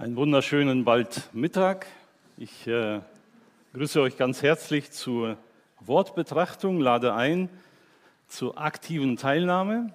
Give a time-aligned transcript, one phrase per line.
[0.00, 1.86] Einen wunderschönen bald Mittag.
[2.38, 3.00] Ich äh,
[3.74, 5.36] grüße euch ganz herzlich zur
[5.80, 7.50] Wortbetrachtung, lade ein
[8.26, 9.92] zur aktiven Teilnahme.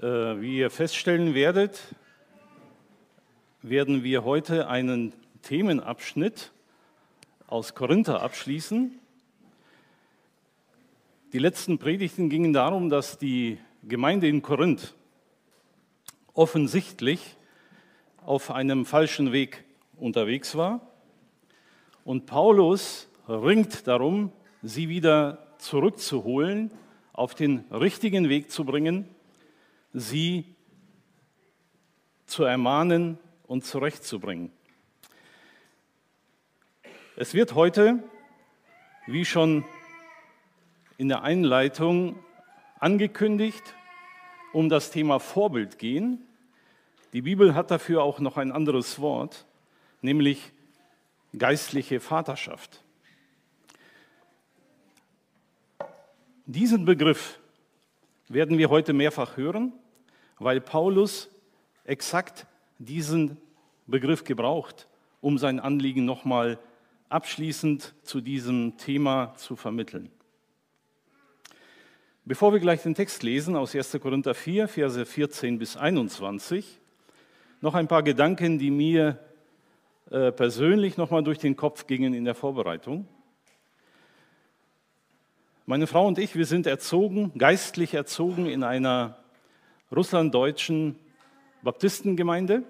[0.00, 1.92] Äh, wie ihr feststellen werdet,
[3.62, 6.52] werden wir heute einen Themenabschnitt
[7.48, 8.96] aus Korinther abschließen.
[11.32, 14.94] Die letzten Predigten gingen darum, dass die Gemeinde in Korinth
[16.32, 17.37] offensichtlich
[18.28, 19.64] auf einem falschen Weg
[19.96, 20.82] unterwegs war.
[22.04, 24.32] Und Paulus ringt darum,
[24.62, 26.70] sie wieder zurückzuholen,
[27.14, 29.08] auf den richtigen Weg zu bringen,
[29.94, 30.44] sie
[32.26, 34.52] zu ermahnen und zurechtzubringen.
[37.16, 38.04] Es wird heute,
[39.06, 39.64] wie schon
[40.98, 42.14] in der Einleitung
[42.78, 43.74] angekündigt,
[44.52, 46.27] um das Thema Vorbild gehen.
[47.12, 49.46] Die Bibel hat dafür auch noch ein anderes Wort,
[50.02, 50.52] nämlich
[51.36, 52.82] geistliche Vaterschaft.
[56.44, 57.38] Diesen Begriff
[58.28, 59.72] werden wir heute mehrfach hören,
[60.38, 61.30] weil Paulus
[61.84, 62.46] exakt
[62.78, 63.38] diesen
[63.86, 64.86] Begriff gebraucht,
[65.20, 66.58] um sein Anliegen nochmal
[67.08, 70.10] abschließend zu diesem Thema zu vermitteln.
[72.26, 73.98] Bevor wir gleich den Text lesen aus 1.
[74.02, 76.78] Korinther 4, Verse 14 bis 21,
[77.60, 79.18] noch ein paar Gedanken, die mir
[80.10, 83.06] äh, persönlich nochmal durch den Kopf gingen in der Vorbereitung.
[85.66, 89.18] Meine Frau und ich, wir sind erzogen, geistlich erzogen in einer
[89.94, 90.96] russlanddeutschen
[91.62, 92.62] Baptistengemeinde.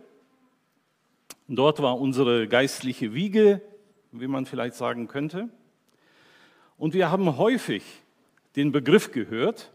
[1.46, 3.60] Dort war unsere geistliche Wiege,
[4.10, 5.48] wie man vielleicht sagen könnte.
[6.76, 7.84] Und wir haben häufig
[8.56, 9.70] den Begriff gehört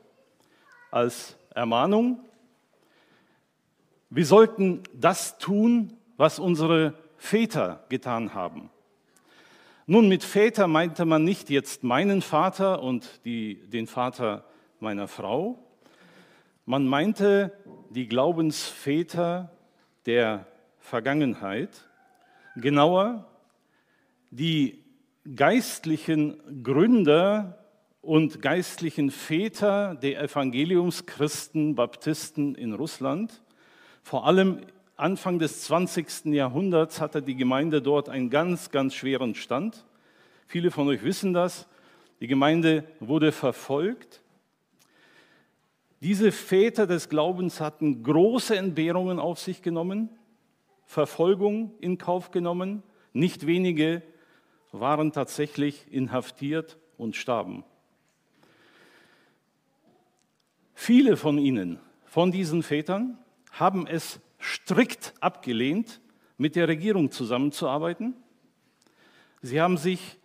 [0.91, 2.19] als Ermahnung,
[4.15, 8.69] wir sollten das tun, was unsere Väter getan haben.
[9.87, 14.45] Nun, mit Väter meinte man nicht jetzt meinen Vater und die, den Vater
[14.79, 15.57] meiner Frau.
[16.65, 17.53] Man meinte
[17.89, 19.49] die Glaubensväter
[20.05, 20.45] der
[20.77, 21.89] Vergangenheit,
[22.55, 23.27] genauer
[24.29, 24.83] die
[25.35, 27.65] geistlichen Gründer
[28.01, 33.41] und geistlichen Väter der Evangeliumschristen, Baptisten in Russland,
[34.03, 34.59] vor allem
[34.95, 36.25] Anfang des 20.
[36.25, 39.85] Jahrhunderts hatte die Gemeinde dort einen ganz, ganz schweren Stand.
[40.45, 41.67] Viele von euch wissen das.
[42.19, 44.21] Die Gemeinde wurde verfolgt.
[46.01, 50.09] Diese Väter des Glaubens hatten große Entbehrungen auf sich genommen,
[50.85, 52.83] Verfolgung in Kauf genommen.
[53.13, 54.03] Nicht wenige
[54.73, 57.63] waren tatsächlich inhaftiert und starben.
[60.73, 63.17] Viele von ihnen, von diesen Vätern,
[63.53, 66.01] haben es strikt abgelehnt,
[66.37, 68.15] mit der Regierung zusammenzuarbeiten.
[69.41, 70.17] Sie haben sich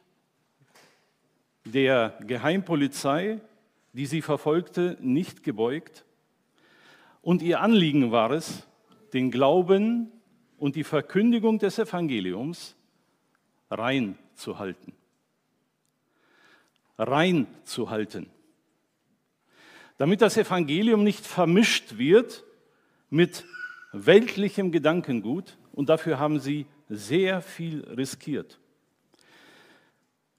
[1.65, 3.41] der Geheimpolizei,
[3.93, 6.05] die sie verfolgte, nicht gebeugt.
[7.22, 8.67] Und ihr Anliegen war es,
[9.12, 10.11] den Glauben
[10.56, 12.75] und die Verkündigung des Evangeliums
[13.71, 14.93] rein zu halten.
[16.97, 18.31] Rein zu halten.
[19.99, 22.44] Damit das Evangelium nicht vermischt wird
[23.11, 23.45] mit
[23.93, 28.59] weltlichem Gedankengut und dafür haben sie sehr viel riskiert.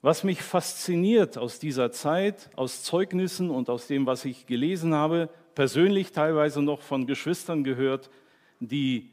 [0.02, 5.30] Was mich fasziniert aus dieser Zeit, aus Zeugnissen und aus dem, was ich gelesen habe,
[5.56, 8.10] persönlich teilweise noch von Geschwistern gehört,
[8.62, 9.12] die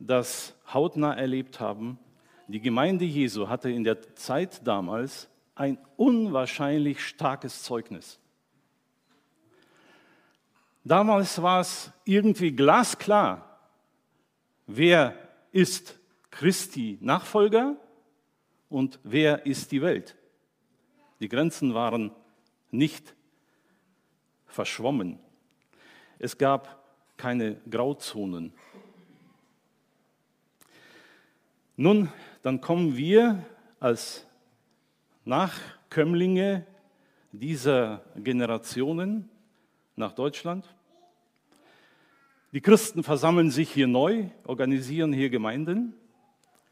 [0.00, 1.98] das hautnah erlebt haben.
[2.48, 8.18] Die Gemeinde Jesu hatte in der Zeit damals ein unwahrscheinlich starkes Zeugnis.
[10.84, 13.58] Damals war es irgendwie glasklar,
[14.66, 15.16] wer
[15.52, 15.98] ist
[16.30, 17.76] Christi Nachfolger
[18.68, 20.16] und wer ist die Welt.
[21.20, 22.12] Die Grenzen waren
[22.70, 23.14] nicht
[24.46, 25.18] verschwommen.
[26.18, 26.84] Es gab
[27.16, 28.52] keine Grauzonen.
[31.76, 33.44] Nun, dann kommen wir
[33.80, 34.26] als
[35.24, 36.66] Nachkömmlinge
[37.32, 39.28] dieser Generationen
[39.98, 40.64] nach Deutschland
[42.52, 45.92] die Christen versammeln sich hier neu, organisieren hier Gemeinden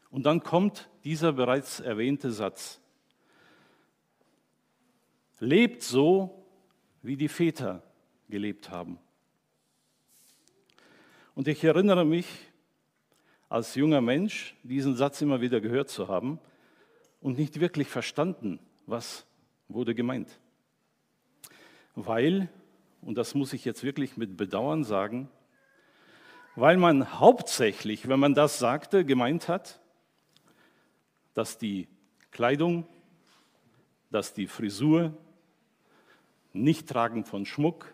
[0.09, 2.81] und dann kommt dieser bereits erwähnte Satz.
[5.39, 6.43] Lebt so,
[7.03, 7.83] wie die Väter
[8.27, 8.97] gelebt haben.
[11.35, 12.25] Und ich erinnere mich,
[13.47, 16.39] als junger Mensch diesen Satz immer wieder gehört zu haben
[17.21, 19.27] und nicht wirklich verstanden, was
[19.67, 20.39] wurde gemeint.
[21.93, 22.49] Weil,
[23.07, 25.29] und das muss ich jetzt wirklich mit Bedauern sagen,
[26.57, 29.79] weil man hauptsächlich, wenn man das sagte, gemeint hat,
[31.33, 31.87] dass die
[32.31, 32.85] Kleidung,
[34.11, 35.17] dass die Frisur,
[36.51, 37.93] nicht tragen von Schmuck,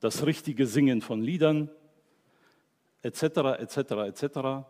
[0.00, 1.70] das richtige Singen von Liedern,
[3.02, 3.22] etc.,
[3.60, 3.76] etc.,
[4.08, 4.66] etc.,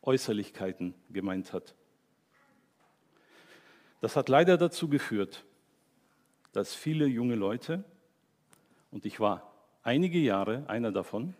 [0.00, 1.74] Äußerlichkeiten gemeint hat.
[4.00, 5.44] Das hat leider dazu geführt,
[6.52, 7.84] dass viele junge Leute,
[8.92, 9.52] und ich war
[9.82, 11.34] einige Jahre einer davon,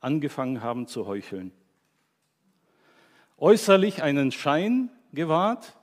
[0.00, 1.52] angefangen haben zu heucheln.
[3.36, 5.76] Äußerlich einen Schein gewahrt,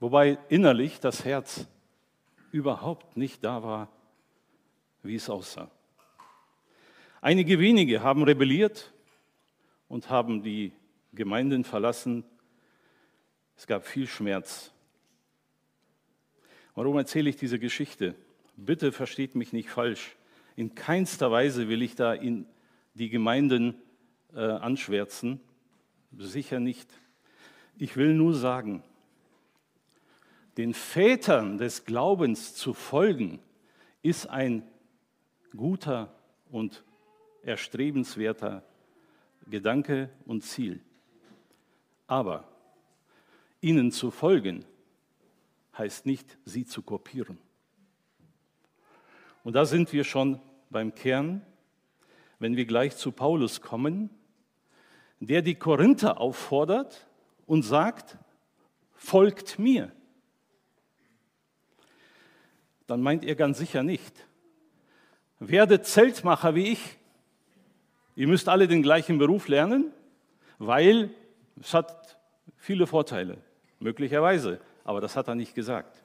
[0.00, 1.66] wobei innerlich das Herz
[2.50, 3.88] überhaupt nicht da war,
[5.02, 5.70] wie es aussah.
[7.20, 8.92] Einige wenige haben rebelliert
[9.88, 10.72] und haben die
[11.12, 12.24] Gemeinden verlassen.
[13.56, 14.72] Es gab viel Schmerz.
[16.74, 18.14] Warum erzähle ich diese Geschichte?
[18.56, 20.16] Bitte versteht mich nicht falsch.
[20.56, 22.46] In keinster Weise will ich da in
[22.94, 23.74] die Gemeinden
[24.34, 25.40] äh, anschwärzen.
[26.16, 26.90] Sicher nicht.
[27.76, 28.82] Ich will nur sagen,
[30.56, 33.40] den Vätern des Glaubens zu folgen,
[34.02, 34.62] ist ein
[35.54, 36.14] guter
[36.50, 36.84] und
[37.42, 38.62] erstrebenswerter
[39.50, 40.80] Gedanke und Ziel.
[42.06, 42.48] Aber
[43.60, 44.64] ihnen zu folgen
[45.76, 47.38] heißt nicht, sie zu kopieren.
[49.46, 50.40] Und da sind wir schon
[50.70, 51.40] beim Kern,
[52.40, 54.10] wenn wir gleich zu Paulus kommen,
[55.20, 57.06] der die Korinther auffordert
[57.46, 58.18] und sagt,
[58.94, 59.92] folgt mir.
[62.88, 64.26] Dann meint er ganz sicher nicht,
[65.38, 66.98] werdet Zeltmacher wie ich.
[68.16, 69.92] Ihr müsst alle den gleichen Beruf lernen,
[70.58, 71.10] weil
[71.60, 72.18] es hat
[72.56, 73.38] viele Vorteile,
[73.78, 74.60] möglicherweise.
[74.82, 76.02] Aber das hat er nicht gesagt.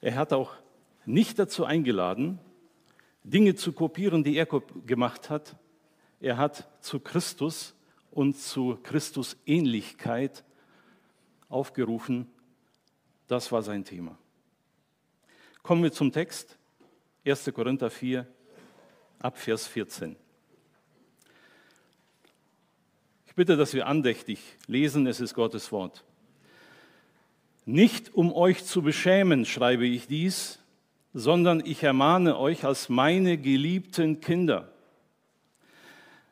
[0.00, 0.56] Er hat auch
[1.04, 2.38] nicht dazu eingeladen,
[3.24, 5.56] Dinge zu kopieren, die er gemacht hat.
[6.20, 7.74] Er hat zu Christus
[8.10, 10.44] und zu Christus Ähnlichkeit
[11.48, 12.26] aufgerufen.
[13.28, 14.18] Das war sein Thema.
[15.62, 16.56] Kommen wir zum Text.
[17.26, 17.50] 1.
[17.52, 18.26] Korinther 4,
[19.18, 20.16] ab Vers 14.
[23.26, 26.04] Ich bitte, dass wir andächtig lesen, es ist Gottes Wort.
[27.66, 30.59] Nicht um euch zu beschämen, schreibe ich dies,
[31.12, 34.72] sondern ich ermahne euch als meine geliebten Kinder.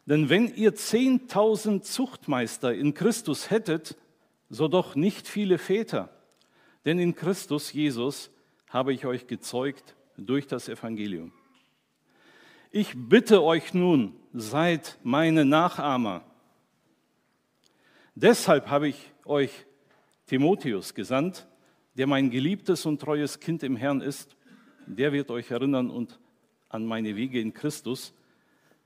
[0.07, 3.97] Denn wenn ihr zehntausend Zuchtmeister in Christus hättet,
[4.49, 6.09] so doch nicht viele Väter.
[6.85, 8.31] Denn in Christus Jesus
[8.71, 11.33] habe ich euch gezeugt durch das Evangelium.
[12.71, 16.23] Ich bitte euch nun, seid meine Nachahmer.
[18.15, 19.51] Deshalb habe ich euch
[20.27, 21.47] Timotheus gesandt,
[21.95, 24.37] der mein geliebtes und treues Kind im Herrn ist.
[24.91, 26.19] Der wird euch erinnern und
[26.71, 28.15] an meine Wege in Christus,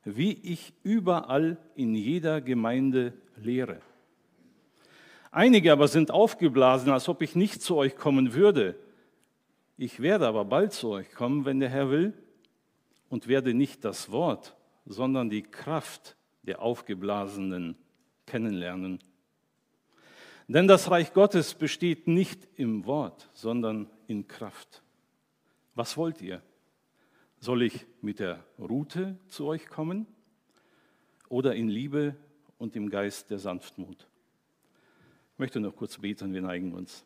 [0.05, 3.81] wie ich überall in jeder Gemeinde lehre.
[5.31, 8.75] Einige aber sind aufgeblasen, als ob ich nicht zu euch kommen würde.
[9.79, 12.15] Ich werde aber bald zu euch kommen, wenn der Herr will,
[13.09, 17.77] und werde nicht das Wort, sondern die Kraft der Aufgeblasenen
[18.27, 18.99] kennenlernen.
[20.49, 24.83] Denn das Reich Gottes besteht nicht im Wort, sondern in Kraft.
[25.75, 26.43] Was wollt ihr?
[27.39, 30.07] Soll ich mit der Rute zu euch kommen
[31.29, 32.15] oder in Liebe
[32.59, 34.07] und im Geist der Sanftmut?
[35.33, 37.05] Ich möchte noch kurz beten, wir neigen uns.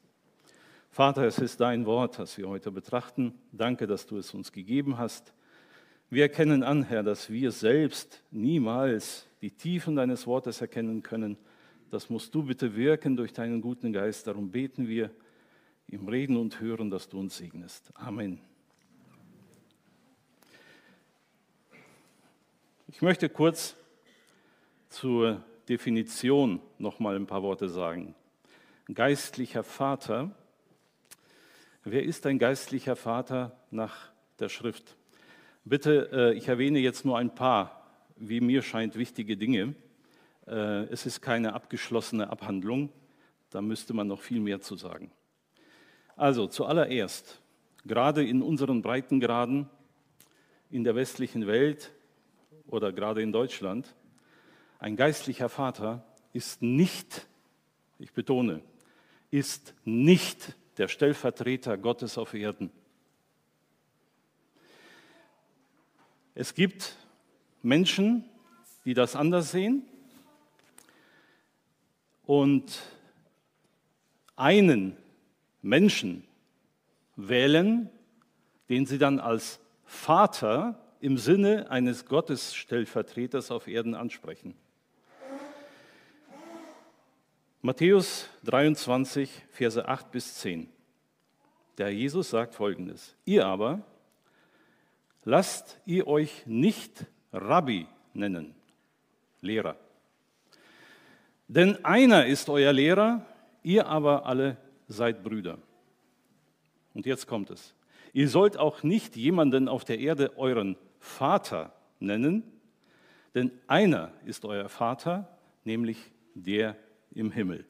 [0.91, 3.35] Vater, es ist dein Wort, das wir heute betrachten.
[3.53, 5.33] Danke, dass du es uns gegeben hast.
[6.11, 11.37] Wir erkennen an, Herr, dass wir selbst niemals die Tiefen deines Wortes erkennen können
[11.91, 14.27] das musst du bitte wirken durch deinen guten Geist.
[14.27, 15.11] Darum beten wir
[15.87, 17.93] im Reden und Hören, dass du uns segnest.
[17.95, 18.41] Amen.
[22.97, 23.77] Ich möchte kurz
[24.89, 28.15] zur Definition noch mal ein paar Worte sagen.
[28.91, 30.31] Geistlicher Vater.
[31.85, 34.97] Wer ist ein geistlicher Vater nach der Schrift?
[35.67, 37.87] Bitte, äh, ich erwähne jetzt nur ein paar,
[38.17, 39.75] wie mir scheint, wichtige Dinge.
[40.47, 42.89] Äh, es ist keine abgeschlossene Abhandlung,
[43.51, 45.11] da müsste man noch viel mehr zu sagen.
[46.17, 47.43] Also zuallererst,
[47.85, 49.69] gerade in unseren Breitengraden
[50.71, 51.93] in der westlichen Welt
[52.69, 53.95] oder gerade in Deutschland,
[54.79, 57.27] ein geistlicher Vater ist nicht,
[57.99, 58.61] ich betone,
[59.31, 62.71] ist nicht der Stellvertreter Gottes auf Erden.
[66.35, 66.97] Es gibt
[67.63, 68.25] Menschen,
[68.85, 69.83] die das anders sehen
[72.27, 72.83] und
[74.37, 74.97] einen
[75.63, 76.25] Menschen
[77.17, 77.89] wählen,
[78.69, 84.55] den sie dann als Vater im Sinne eines Gottesstellvertreters auf Erden ansprechen.
[87.63, 90.69] Matthäus 23, Verse 8 bis 10.
[91.79, 93.83] Der Jesus sagt folgendes: Ihr aber
[95.25, 98.55] lasst ihr euch nicht Rabbi nennen,
[99.41, 99.77] Lehrer.
[101.49, 103.25] Denn einer ist euer Lehrer,
[103.63, 104.57] ihr aber alle
[104.89, 105.59] seid Brüder.
[106.95, 107.75] Und jetzt kommt es.
[108.13, 112.43] Ihr sollt auch nicht jemanden auf der Erde euren Vater nennen,
[113.35, 115.99] denn einer ist euer Vater, nämlich
[116.35, 116.77] der
[117.15, 117.65] im Himmel.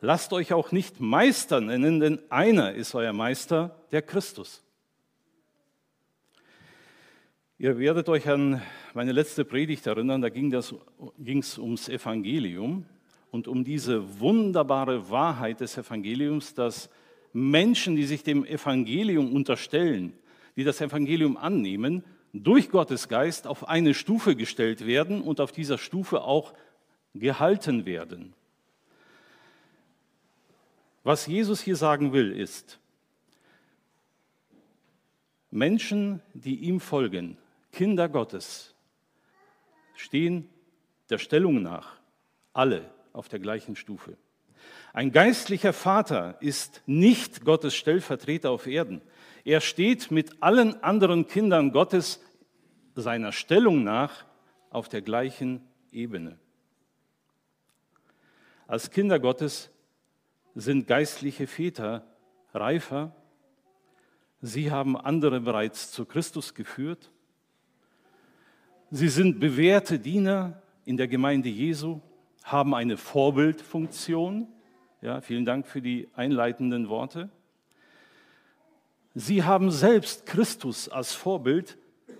[0.00, 4.62] Lasst euch auch nicht Meister nennen, denn einer ist euer Meister, der Christus.
[7.58, 8.60] Ihr werdet euch an
[8.92, 12.84] meine letzte Predigt erinnern, da ging es ums Evangelium
[13.30, 16.90] und um diese wunderbare Wahrheit des Evangeliums, dass
[17.32, 20.12] Menschen, die sich dem Evangelium unterstellen,
[20.56, 25.78] die das Evangelium annehmen, durch Gottes Geist auf eine Stufe gestellt werden und auf dieser
[25.78, 26.54] Stufe auch
[27.14, 28.34] gehalten werden.
[31.02, 32.78] Was Jesus hier sagen will, ist,
[35.50, 37.38] Menschen, die ihm folgen,
[37.72, 38.74] Kinder Gottes,
[39.94, 40.48] stehen
[41.08, 41.96] der Stellung nach
[42.52, 44.16] alle auf der gleichen Stufe.
[44.92, 49.00] Ein geistlicher Vater ist nicht Gottes Stellvertreter auf Erden.
[49.46, 52.20] Er steht mit allen anderen Kindern Gottes
[52.96, 54.24] seiner Stellung nach
[54.70, 55.60] auf der gleichen
[55.92, 56.36] Ebene.
[58.66, 59.70] Als Kinder Gottes
[60.56, 62.04] sind geistliche Väter
[62.54, 63.14] reifer.
[64.40, 67.12] Sie haben andere bereits zu Christus geführt.
[68.90, 72.00] Sie sind bewährte Diener in der Gemeinde Jesu,
[72.42, 74.48] haben eine Vorbildfunktion.
[75.02, 77.30] Ja, vielen Dank für die einleitenden Worte.
[79.18, 81.78] Sie haben selbst Christus als Vorbild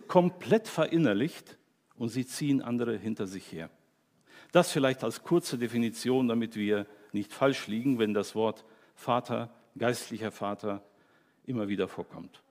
[0.09, 1.59] komplett verinnerlicht
[1.97, 3.69] und sie ziehen andere hinter sich her.
[4.51, 10.31] Das vielleicht als kurze Definition, damit wir nicht falsch liegen, wenn das Wort Vater, geistlicher
[10.31, 10.83] Vater
[11.45, 12.43] immer wieder vorkommt.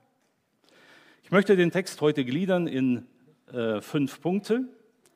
[1.23, 3.07] Ich möchte den Text heute gliedern in
[3.51, 4.65] äh, fünf Punkte.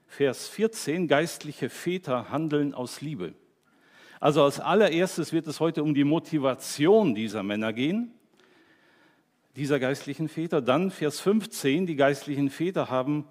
[0.08, 3.36] Vers 14, geistliche Väter handeln aus Liebe.
[4.20, 8.16] Also als allererstes wird es heute um die Motivation dieser Männer gehen,
[9.56, 10.62] dieser geistlichen Väter.
[10.62, 13.28] Dann Vers 15, die geistlichen Väter haben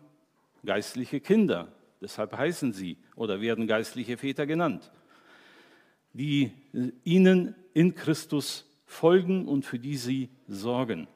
[0.64, 1.72] geistliche Kinder.
[2.00, 4.90] Deshalb heißen sie oder werden geistliche Väter genannt,
[6.12, 6.52] die
[7.04, 11.08] ihnen in Christus folgen und für die sie sorgen.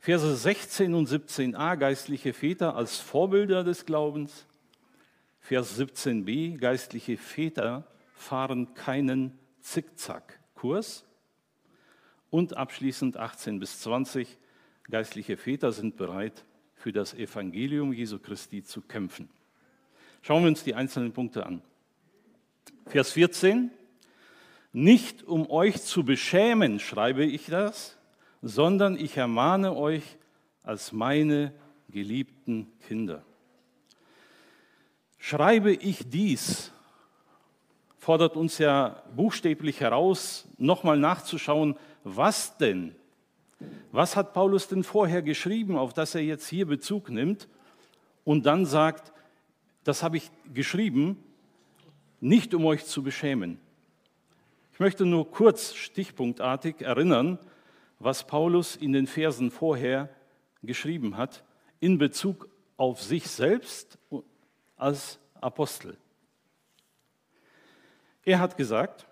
[0.00, 4.46] Verse 16 und 17a, geistliche Väter als Vorbilder des Glaubens.
[5.40, 11.07] Vers 17b, geistliche Väter fahren keinen Zickzack-Kurs.
[12.30, 14.38] Und abschließend 18 bis 20,
[14.90, 16.44] geistliche Väter sind bereit,
[16.74, 19.28] für das Evangelium Jesu Christi zu kämpfen.
[20.22, 21.62] Schauen wir uns die einzelnen Punkte an.
[22.86, 23.70] Vers 14.
[24.72, 27.96] Nicht um euch zu beschämen, schreibe ich das,
[28.42, 30.02] sondern ich ermahne euch
[30.62, 31.52] als meine
[31.88, 33.24] geliebten Kinder.
[35.18, 36.72] Schreibe ich dies,
[37.98, 41.76] fordert uns ja buchstäblich heraus, nochmal nachzuschauen,
[42.16, 42.94] was denn?
[43.90, 47.48] Was hat Paulus denn vorher geschrieben, auf das er jetzt hier Bezug nimmt
[48.24, 49.12] und dann sagt,
[49.84, 51.22] das habe ich geschrieben,
[52.20, 53.58] nicht um euch zu beschämen.
[54.72, 57.38] Ich möchte nur kurz stichpunktartig erinnern,
[57.98, 60.08] was Paulus in den Versen vorher
[60.62, 61.42] geschrieben hat
[61.80, 63.98] in Bezug auf sich selbst
[64.76, 65.96] als Apostel.
[68.24, 69.07] Er hat gesagt,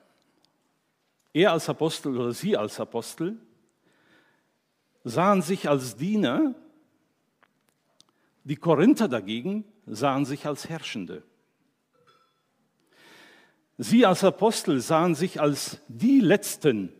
[1.36, 3.36] er als Apostel oder sie als Apostel
[5.04, 6.54] sahen sich als Diener,
[8.44, 11.22] die Korinther dagegen sahen sich als Herrschende.
[13.76, 16.90] Sie als Apostel sahen sich als die Letzten.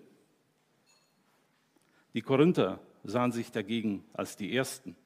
[2.12, 4.96] Die Korinther sahen sich dagegen als die Ersten.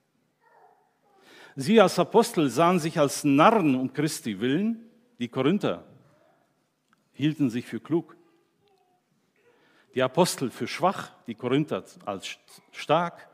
[1.55, 4.91] Sie als Apostel sahen sich als Narren um Christi willen.
[5.21, 5.85] Die Korinther
[7.13, 8.17] hielten sich für klug.
[9.95, 12.39] Die Apostel für schwach, die Korinther als
[12.71, 13.29] stark.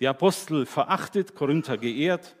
[0.00, 2.36] Die Apostel verachtet, Korinther geehrt.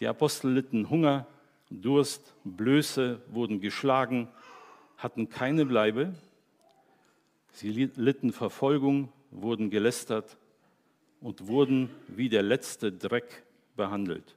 [0.00, 1.26] Die Apostel litten Hunger,
[1.70, 4.28] Durst, Blöße, wurden geschlagen,
[4.96, 6.14] hatten keine Bleibe.
[7.52, 10.38] Sie litten Verfolgung, wurden gelästert
[11.20, 13.44] und wurden wie der letzte Dreck
[13.76, 14.34] behandelt.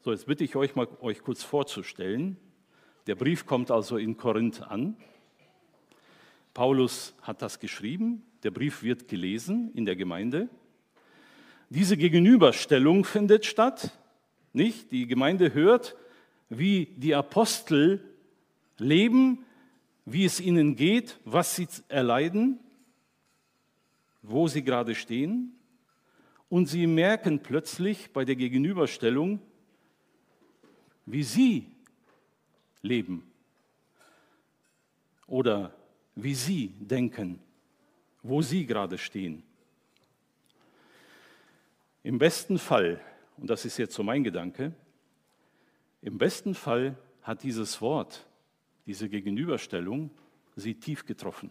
[0.00, 2.36] So, jetzt bitte ich euch mal, euch kurz vorzustellen.
[3.06, 4.96] Der Brief kommt also in Korinth an.
[6.58, 8.24] Paulus hat das geschrieben.
[8.42, 10.48] Der Brief wird gelesen in der Gemeinde.
[11.70, 13.96] Diese Gegenüberstellung findet statt,
[14.52, 14.90] nicht?
[14.90, 15.94] Die Gemeinde hört,
[16.48, 18.02] wie die Apostel
[18.76, 19.44] leben,
[20.04, 22.58] wie es ihnen geht, was sie erleiden,
[24.22, 25.52] wo sie gerade stehen.
[26.48, 29.38] Und sie merken plötzlich bei der Gegenüberstellung,
[31.06, 31.66] wie sie
[32.82, 33.22] leben
[35.28, 35.77] oder
[36.22, 37.38] wie sie denken,
[38.22, 39.44] wo sie gerade stehen.
[42.02, 43.00] Im besten Fall,
[43.36, 44.72] und das ist jetzt so mein Gedanke,
[46.02, 48.26] im besten Fall hat dieses Wort,
[48.86, 50.10] diese Gegenüberstellung,
[50.56, 51.50] sie tief getroffen.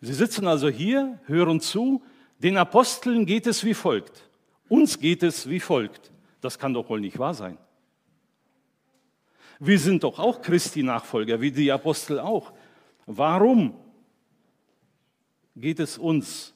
[0.00, 2.02] Sie sitzen also hier, hören zu,
[2.38, 4.28] den Aposteln geht es wie folgt,
[4.68, 6.10] uns geht es wie folgt.
[6.40, 7.58] Das kann doch wohl nicht wahr sein.
[9.60, 12.52] Wir sind doch auch Christi-Nachfolger, wie die Apostel auch.
[13.12, 13.74] Warum
[15.56, 16.54] geht es uns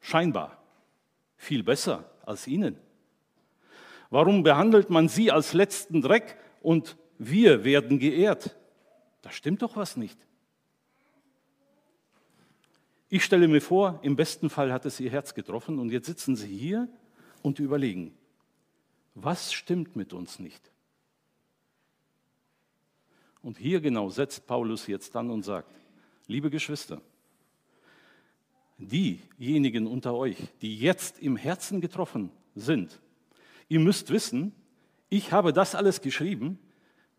[0.00, 0.60] scheinbar
[1.36, 2.76] viel besser als ihnen?
[4.10, 8.56] Warum behandelt man sie als letzten Dreck und wir werden geehrt?
[9.22, 10.18] Da stimmt doch was nicht.
[13.08, 16.34] Ich stelle mir vor, im besten Fall hat es ihr Herz getroffen und jetzt sitzen
[16.34, 16.88] sie hier
[17.42, 18.18] und überlegen,
[19.14, 20.72] was stimmt mit uns nicht?
[23.42, 25.70] Und hier genau setzt Paulus jetzt an und sagt,
[26.26, 27.00] liebe Geschwister,
[28.78, 33.00] diejenigen unter euch, die jetzt im Herzen getroffen sind,
[33.68, 34.52] ihr müsst wissen,
[35.08, 36.58] ich habe das alles geschrieben,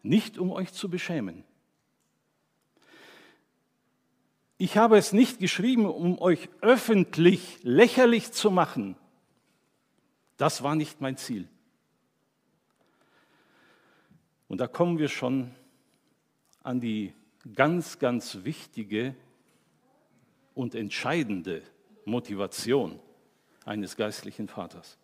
[0.03, 1.43] nicht um euch zu beschämen.
[4.57, 8.97] Ich habe es nicht geschrieben, um euch öffentlich lächerlich zu machen.
[10.35, 11.47] Das war nicht mein Ziel.
[14.49, 15.51] Und da kommen wir schon
[16.63, 17.13] an die
[17.55, 19.15] ganz, ganz wichtige
[20.53, 21.61] und entscheidende
[22.05, 22.99] Motivation
[23.65, 24.97] eines geistlichen Vaters.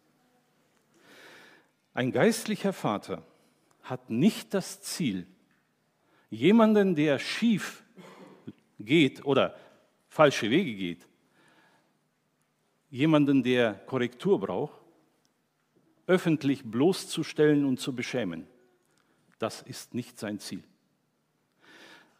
[1.93, 3.23] Ein geistlicher Vater
[3.84, 5.27] hat nicht das Ziel,
[6.29, 7.84] jemanden, der schief
[8.79, 9.56] geht oder
[10.10, 11.08] falsche Wege geht,
[12.89, 14.82] jemanden, der Korrektur braucht,
[16.08, 18.47] öffentlich bloßzustellen und zu beschämen.
[19.39, 20.63] Das ist nicht sein Ziel.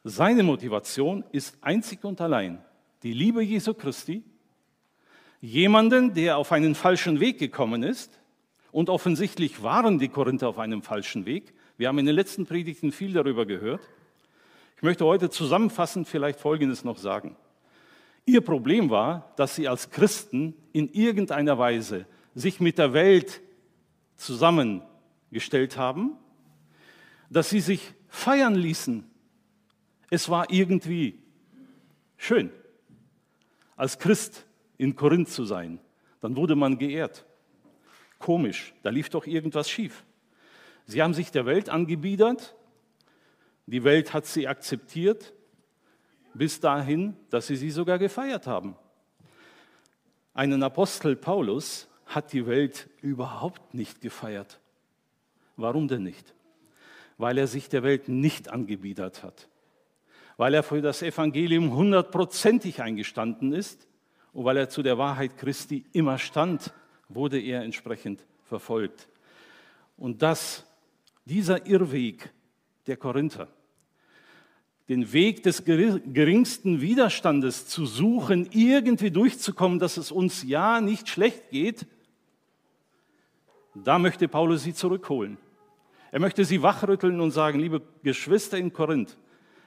[0.08, 2.64] Seine Motivation ist einzig und allein
[3.02, 4.24] die Liebe Jesu Christi,
[5.42, 8.20] jemanden, der auf einen falschen Weg gekommen ist,
[8.72, 11.54] und offensichtlich waren die Korinther auf einem falschen Weg.
[11.78, 13.82] Wir haben in den letzten Predigten viel darüber gehört.
[14.78, 17.36] Ich möchte heute zusammenfassend vielleicht Folgendes noch sagen.
[18.26, 23.42] Ihr Problem war, dass sie als Christen in irgendeiner Weise sich mit der Welt
[24.18, 26.18] zusammengestellt haben
[27.30, 29.10] dass sie sich feiern ließen.
[30.10, 31.20] Es war irgendwie
[32.18, 32.52] schön,
[33.76, 34.46] als Christ
[34.78, 35.80] in Korinth zu sein.
[36.22, 37.26] Dann wurde man geehrt.
[38.20, 40.06] Komisch, da lief doch irgendwas schief.
[40.86, 42.56] Sie haben sich der Welt angebiedert,
[43.66, 45.34] die Welt hat sie akzeptiert,
[46.34, 48.76] bis dahin, dass sie sie sogar gefeiert haben.
[50.34, 54.60] Einen Apostel Paulus hat die Welt überhaupt nicht gefeiert.
[55.56, 56.36] Warum denn nicht?
[57.18, 59.48] weil er sich der Welt nicht angebiedert hat,
[60.38, 63.88] weil er für das Evangelium hundertprozentig eingestanden ist
[64.34, 66.74] und weil er zu der Wahrheit Christi immer stand,
[67.08, 69.08] wurde er entsprechend verfolgt.
[69.98, 70.66] Und dass
[71.26, 72.32] dieser Irrweg
[72.88, 73.48] der Korinther,
[74.90, 81.50] den Weg des geringsten Widerstandes zu suchen, irgendwie durchzukommen, dass es uns ja nicht schlecht
[81.50, 81.88] geht,
[83.74, 85.38] da möchte Paulus sie zurückholen.
[86.12, 89.18] Er möchte sie wachrütteln und sagen, liebe Geschwister in Korinth,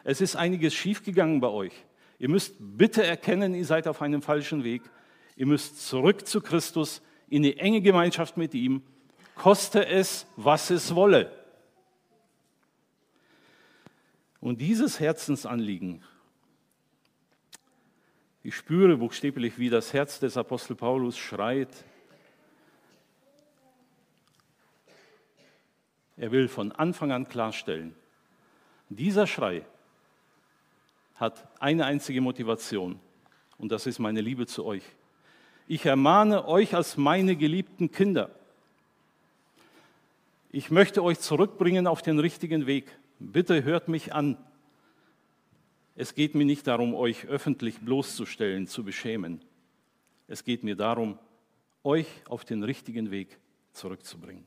[0.09, 1.85] es ist einiges schiefgegangen bei euch.
[2.19, 4.81] Ihr müsst bitte erkennen, ihr seid auf einem falschen Weg.
[5.37, 8.83] Ihr müsst zurück zu Christus in die enge Gemeinschaft mit ihm,
[9.35, 11.31] koste es, was es wolle.
[14.41, 16.03] Und dieses Herzensanliegen,
[18.43, 21.85] ich spüre buchstäblich, wie das Herz des Apostel Paulus schreit,
[26.17, 27.95] Er will von Anfang an klarstellen,
[28.89, 29.67] dieser Schrei
[31.19, 32.99] hat eine einzige Motivation
[33.59, 34.85] und das ist meine Liebe zu euch.
[35.67, 38.31] Ich ermahne euch als meine geliebten Kinder.
[40.51, 42.97] Ich möchte euch zurückbringen auf den richtigen Weg.
[43.19, 44.39] Bitte hört mich an.
[45.95, 49.43] Es geht mir nicht darum, euch öffentlich bloßzustellen, zu beschämen.
[50.29, 51.19] Es geht mir darum,
[51.83, 53.39] euch auf den richtigen Weg
[53.73, 54.45] zurückzubringen.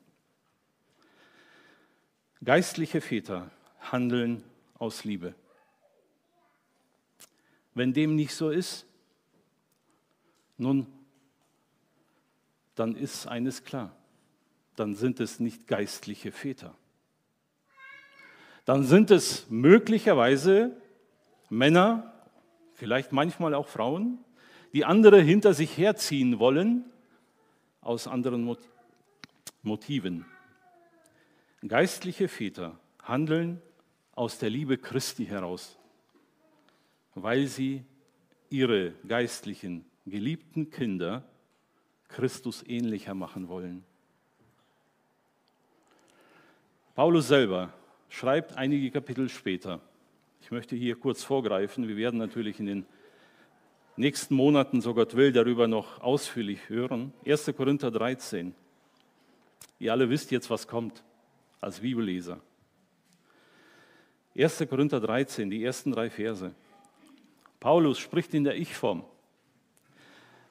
[2.43, 4.43] Geistliche Väter handeln
[4.79, 5.36] aus Liebe.
[7.73, 8.86] Wenn dem nicht so ist,
[10.57, 10.88] nun,
[12.75, 13.95] dann ist eines klar,
[14.75, 16.75] dann sind es nicht geistliche Väter.
[18.65, 20.75] Dann sind es möglicherweise
[21.49, 22.13] Männer,
[22.73, 24.19] vielleicht manchmal auch Frauen,
[24.73, 26.86] die andere hinter sich herziehen wollen
[27.81, 28.55] aus anderen
[29.63, 30.25] Motiven.
[31.67, 33.62] Geistliche Väter handeln
[34.13, 35.77] aus der Liebe Christi heraus,
[37.15, 37.84] weil sie
[38.50, 41.24] ihre geistlichen, geliebten Kinder
[42.08, 43.84] Christus ähnlicher machen wollen.
[46.95, 47.74] Paulus selber
[48.10, 49.80] schreibt einige Kapitel später.
[50.41, 51.88] Ich möchte hier kurz vorgreifen.
[51.88, 52.86] Wir werden natürlich in den
[53.95, 57.13] nächsten Monaten, so Gott will, darüber noch ausführlich hören.
[57.26, 57.54] 1.
[57.56, 58.54] Korinther 13.
[59.80, 61.04] Ihr alle wisst jetzt, was kommt
[61.62, 62.41] als Bibelleser.
[64.38, 64.65] 1.
[64.69, 66.54] Korinther 13, die ersten drei Verse.
[67.62, 69.06] Paulus spricht in der Ich-Form.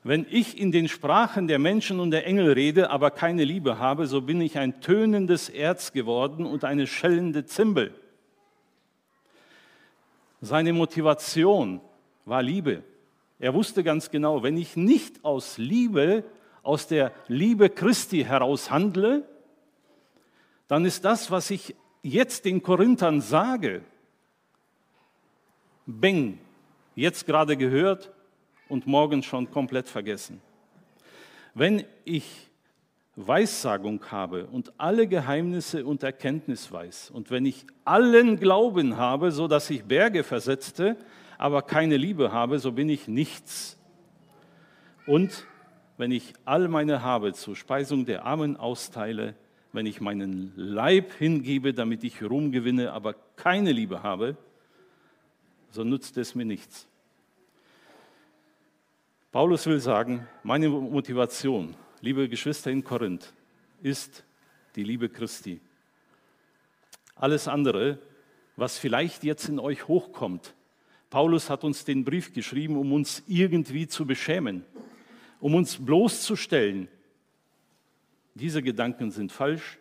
[0.02, 4.06] Wenn ich in den Sprachen der Menschen und der Engel rede, aber keine Liebe habe,
[4.06, 7.92] so bin ich ein tönendes Erz geworden und eine schellende Zimbel.
[10.40, 11.82] Seine Motivation
[12.24, 12.84] war Liebe.
[13.40, 16.24] Er wusste ganz genau, wenn ich nicht aus Liebe,
[16.62, 19.28] aus der Liebe Christi heraus handle,
[20.68, 23.82] dann ist das, was ich jetzt den Korinthern sage,
[25.86, 26.38] Beng,
[27.00, 28.12] jetzt gerade gehört
[28.68, 30.40] und morgen schon komplett vergessen.
[31.54, 32.50] Wenn ich
[33.16, 39.48] Weissagung habe und alle Geheimnisse und Erkenntnis weiß und wenn ich allen Glauben habe, so
[39.48, 40.96] dass ich Berge versetzte,
[41.38, 43.78] aber keine Liebe habe, so bin ich nichts.
[45.06, 45.46] Und
[45.96, 49.34] wenn ich all meine Habe zur Speisung der Armen austeile,
[49.72, 54.36] wenn ich meinen Leib hingebe, damit ich Ruhm gewinne, aber keine Liebe habe,
[55.70, 56.89] so nutzt es mir nichts.
[59.32, 63.32] Paulus will sagen, meine Motivation, liebe Geschwister in Korinth,
[63.80, 64.24] ist
[64.74, 65.60] die Liebe Christi.
[67.14, 68.00] Alles andere,
[68.56, 70.54] was vielleicht jetzt in euch hochkommt,
[71.10, 74.64] Paulus hat uns den Brief geschrieben, um uns irgendwie zu beschämen,
[75.38, 76.88] um uns bloßzustellen.
[78.34, 79.78] Diese Gedanken sind falsch.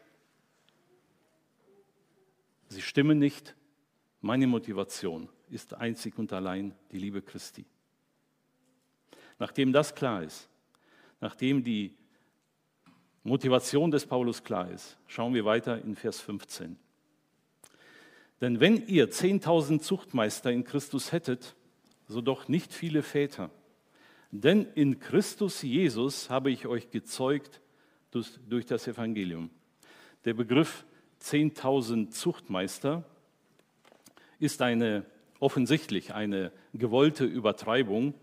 [2.68, 3.56] Sie stimmen nicht.
[4.22, 7.66] Meine Motivation ist einzig und allein die Liebe Christi.
[9.40, 10.50] Nachdem das klar ist,
[11.22, 11.96] nachdem die
[13.24, 16.78] Motivation des Paulus klar ist, schauen wir weiter in Vers 15.
[18.42, 21.56] Denn wenn ihr 10.000 Zuchtmeister in Christus hättet,
[22.08, 23.50] so doch nicht viele Väter.
[24.32, 27.62] Denn in Christus Jesus habe ich euch gezeugt
[28.12, 29.50] durch, das Evangelium.
[30.26, 30.86] Der Begriff
[31.22, 33.04] 10.000 Zuchtmeister
[34.40, 35.06] ist eine
[35.40, 38.14] offensichtlich eine gewollte Übertreibung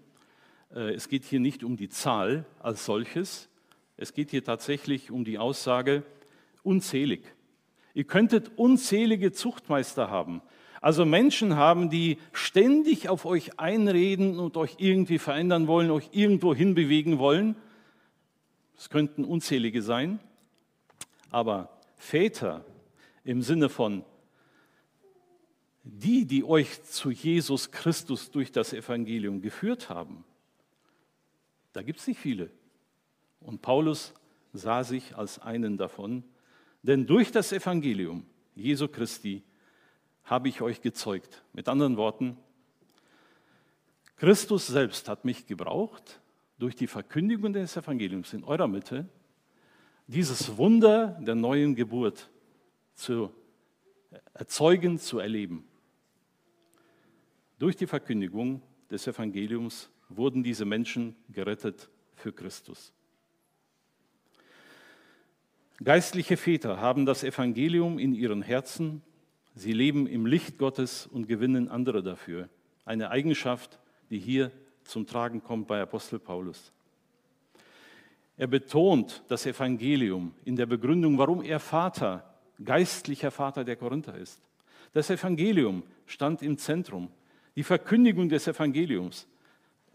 [0.70, 3.48] es geht hier nicht um die Zahl als solches,
[3.96, 6.02] es geht hier tatsächlich um die Aussage
[6.62, 7.22] unzählig.
[7.94, 10.42] Ihr könntet unzählige Zuchtmeister haben,
[10.82, 16.54] also Menschen haben, die ständig auf euch einreden und euch irgendwie verändern wollen, euch irgendwo
[16.54, 17.56] hinbewegen wollen.
[18.76, 20.20] Es könnten unzählige sein,
[21.30, 22.64] aber Väter
[23.24, 24.04] im Sinne von
[25.82, 30.24] die, die euch zu Jesus Christus durch das Evangelium geführt haben,
[31.76, 32.50] da gibt es nicht viele.
[33.38, 34.14] Und Paulus
[34.54, 36.24] sah sich als einen davon,
[36.82, 39.42] denn durch das Evangelium Jesu Christi
[40.24, 41.44] habe ich euch gezeugt.
[41.52, 42.38] Mit anderen Worten,
[44.16, 46.22] Christus selbst hat mich gebraucht,
[46.58, 49.06] durch die Verkündigung des Evangeliums in eurer Mitte,
[50.06, 52.30] dieses Wunder der neuen Geburt
[52.94, 53.30] zu
[54.32, 55.68] erzeugen, zu erleben.
[57.58, 62.92] Durch die Verkündigung des Evangeliums wurden diese Menschen gerettet für Christus.
[65.82, 69.02] Geistliche Väter haben das Evangelium in ihren Herzen,
[69.54, 72.48] sie leben im Licht Gottes und gewinnen andere dafür.
[72.84, 73.78] Eine Eigenschaft,
[74.10, 74.50] die hier
[74.84, 76.72] zum Tragen kommt bei Apostel Paulus.
[78.38, 82.24] Er betont das Evangelium in der Begründung, warum er Vater,
[82.62, 84.40] geistlicher Vater der Korinther ist.
[84.92, 87.10] Das Evangelium stand im Zentrum.
[87.54, 89.26] Die Verkündigung des Evangeliums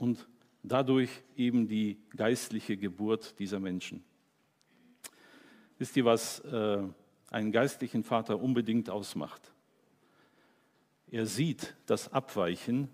[0.02, 0.28] und
[0.64, 4.04] dadurch eben die geistliche Geburt dieser Menschen.
[5.78, 6.82] Wisst ihr, was äh,
[7.30, 9.54] einen geistlichen Vater unbedingt ausmacht?
[11.12, 12.90] Er sieht das Abweichen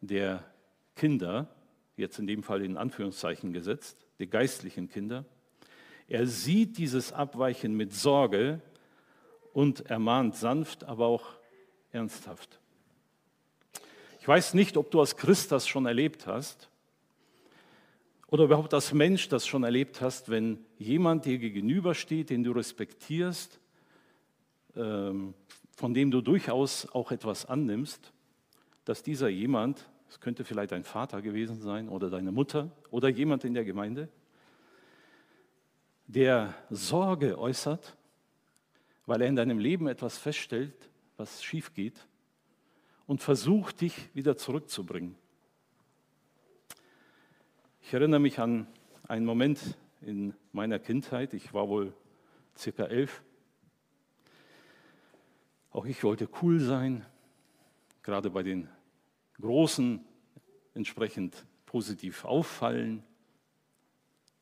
[0.00, 0.44] der
[0.94, 1.48] Kinder,
[1.96, 5.24] jetzt in dem Fall in Anführungszeichen gesetzt, der geistlichen Kinder.
[6.06, 8.60] Er sieht dieses Abweichen mit Sorge
[9.52, 11.26] und ermahnt sanft, aber auch
[11.90, 12.60] ernsthaft.
[14.26, 16.68] Ich weiß nicht, ob du als Christ das schon erlebt hast,
[18.26, 23.60] oder überhaupt als Mensch das schon erlebt hast, wenn jemand dir gegenübersteht, den du respektierst,
[24.74, 25.32] ähm,
[25.76, 28.12] von dem du durchaus auch etwas annimmst,
[28.84, 33.44] dass dieser jemand, es könnte vielleicht dein Vater gewesen sein oder deine Mutter oder jemand
[33.44, 34.08] in der Gemeinde,
[36.08, 37.96] der Sorge äußert,
[39.06, 42.08] weil er in deinem Leben etwas feststellt, was schief geht
[43.06, 45.16] und versucht, dich wieder zurückzubringen.
[47.82, 48.66] Ich erinnere mich an
[49.06, 51.94] einen Moment in meiner Kindheit, ich war wohl
[52.56, 53.22] circa elf.
[55.70, 57.06] Auch ich wollte cool sein,
[58.02, 58.68] gerade bei den
[59.40, 60.04] Großen
[60.74, 63.02] entsprechend positiv auffallen.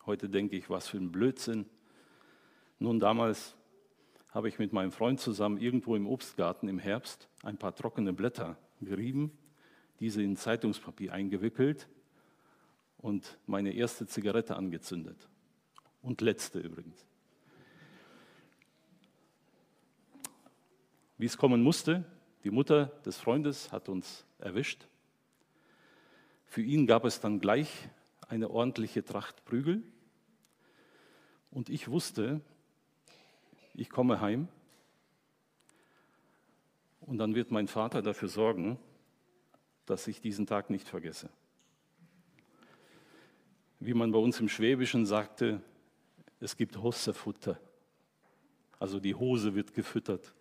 [0.06, 1.66] Heute denke ich, was für ein Blödsinn.
[2.78, 3.56] Nun, damals
[4.34, 8.58] habe ich mit meinem Freund zusammen irgendwo im Obstgarten im Herbst ein paar trockene Blätter
[8.80, 9.30] gerieben,
[10.00, 11.88] diese in Zeitungspapier eingewickelt
[12.98, 15.28] und meine erste Zigarette angezündet.
[16.02, 17.06] Und letzte übrigens.
[21.16, 22.04] Wie es kommen musste,
[22.42, 24.88] die Mutter des Freundes hat uns erwischt.
[26.44, 27.88] Für ihn gab es dann gleich
[28.28, 29.84] eine ordentliche Tracht Prügel.
[31.52, 32.40] Und ich wusste,
[33.74, 34.48] ich komme heim
[37.00, 38.78] und dann wird mein Vater dafür sorgen,
[39.86, 41.28] dass ich diesen Tag nicht vergesse
[43.86, 45.60] wie man bei uns im Schwäbischen sagte,
[46.40, 47.60] es gibt Hossefutter.
[48.78, 50.34] Also die Hose wird gefüttert.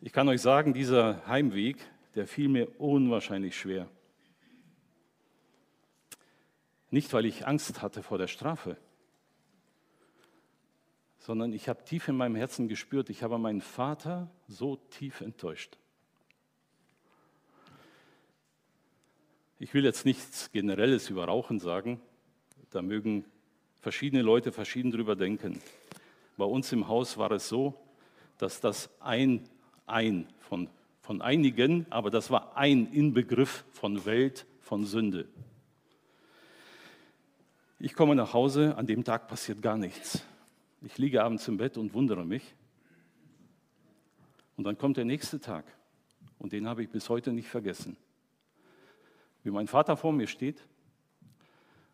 [0.00, 1.76] Ich kann euch sagen, dieser Heimweg,
[2.14, 3.88] der fiel mir unwahrscheinlich schwer.
[6.90, 8.76] Nicht, weil ich Angst hatte vor der Strafe,
[11.24, 15.78] sondern ich habe tief in meinem Herzen gespürt, ich habe meinen Vater so tief enttäuscht.
[19.58, 21.98] Ich will jetzt nichts Generelles über Rauchen sagen.
[22.68, 23.24] Da mögen
[23.80, 25.62] verschiedene Leute verschieden drüber denken.
[26.36, 27.72] Bei uns im Haus war es so,
[28.36, 29.48] dass das ein,
[29.86, 30.68] ein von,
[31.00, 35.26] von einigen, aber das war ein Inbegriff von Welt, von Sünde.
[37.78, 40.22] Ich komme nach Hause, an dem Tag passiert gar nichts.
[40.84, 42.54] Ich liege abends im Bett und wundere mich.
[44.56, 45.64] Und dann kommt der nächste Tag
[46.38, 47.96] und den habe ich bis heute nicht vergessen
[49.44, 50.66] wie mein Vater vor mir steht,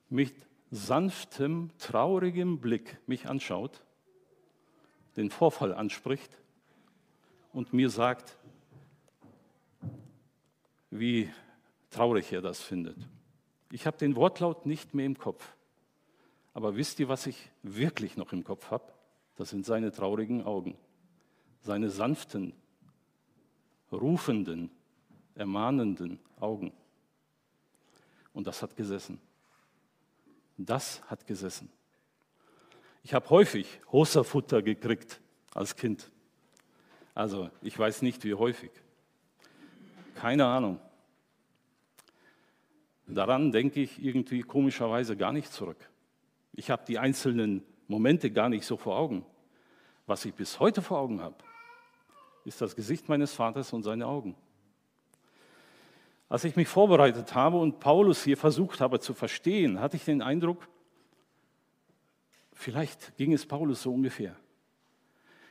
[0.09, 0.33] mit
[0.71, 3.85] sanftem, traurigem Blick mich anschaut,
[5.17, 6.39] den Vorfall anspricht
[7.53, 8.39] und mir sagt,
[10.91, 11.29] wie
[11.91, 12.97] traurig er das findet.
[13.73, 15.57] Ich habe den Wortlaut nicht mehr im Kopf.
[16.53, 18.93] Aber wisst ihr, was ich wirklich noch im Kopf habe?
[19.37, 20.77] Das sind seine traurigen Augen,
[21.63, 22.53] seine sanften,
[23.93, 24.71] rufenden,
[25.35, 26.73] ermahnenden Augen.
[28.33, 29.21] Und das hat gesessen.
[30.57, 31.71] Das hat gesessen.
[33.03, 35.21] Ich habe häufig Hoserfutter gekriegt
[35.55, 36.11] als Kind.
[37.15, 38.71] Also ich weiß nicht, wie häufig.
[40.15, 40.79] Keine Ahnung.
[43.07, 45.90] Daran denke ich irgendwie komischerweise gar nicht zurück.
[46.53, 49.25] Ich habe die einzelnen Momente gar nicht so vor Augen.
[50.07, 51.37] Was ich bis heute vor Augen habe,
[52.45, 54.35] ist das Gesicht meines Vaters und seine Augen.
[56.29, 60.23] Als ich mich vorbereitet habe und Paulus hier versucht habe zu verstehen, hatte ich den
[60.23, 60.69] Eindruck,
[62.53, 64.37] vielleicht ging es Paulus so ungefähr.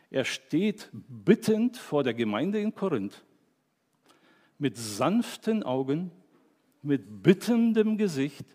[0.10, 3.24] Er steht bittend vor der Gemeinde in Korinth,
[4.58, 6.12] mit sanften Augen,
[6.82, 8.46] mit bittendem Gesicht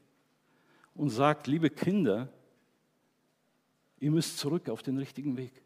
[0.94, 2.32] und sagt, liebe Kinder,
[4.04, 5.62] ihr müsst zurück auf den richtigen Weg.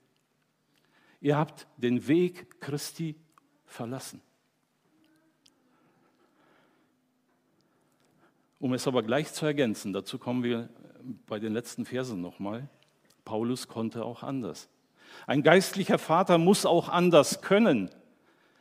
[1.21, 3.17] Ihr habt den Weg Christi
[3.67, 4.23] verlassen.
[8.61, 10.69] Um es aber gleich zu ergänzen, dazu kommen wir
[11.27, 12.69] bei den letzten Versen nochmal,
[13.25, 14.69] Paulus konnte auch anders.
[15.27, 17.91] Ein geistlicher Vater muss auch anders können,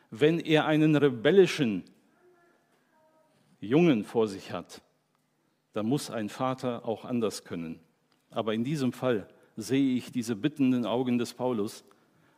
[0.09, 1.83] wenn er einen rebellischen
[3.59, 4.81] Jungen vor sich hat.
[5.73, 7.79] Dann muss ein Vater auch anders können.
[8.31, 11.83] Aber in diesem Fall sehe ich diese bittenden Augen des Paulus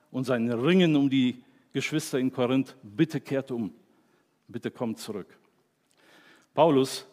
[0.09, 3.73] und sein Ringen um die Geschwister in Korinth, bitte kehrt um,
[4.47, 5.37] bitte kommt zurück.
[6.53, 7.05] Paulus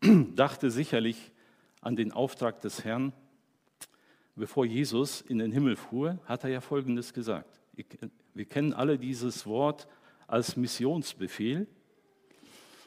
[0.36, 1.32] dachte sicherlich
[1.80, 3.12] an den Auftrag des Herrn.
[4.36, 7.60] Bevor Jesus in den Himmel fuhr, hat er ja Folgendes gesagt.
[8.34, 9.88] Wir kennen alle dieses Wort
[10.26, 11.66] als Missionsbefehl.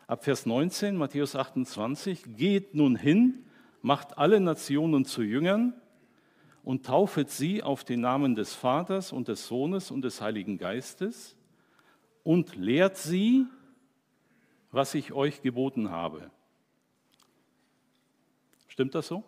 [0.05, 3.45] Ab Vers 19, Matthäus 28, geht nun hin,
[3.81, 5.73] macht alle Nationen zu Jüngern
[6.67, 11.33] und taufet sie auf den Namen des Vaters und des Sohnes und des Heiligen Geistes
[12.25, 13.45] und lehrt sie,
[14.69, 16.29] was ich euch geboten habe.
[18.67, 19.23] Stimmt das so?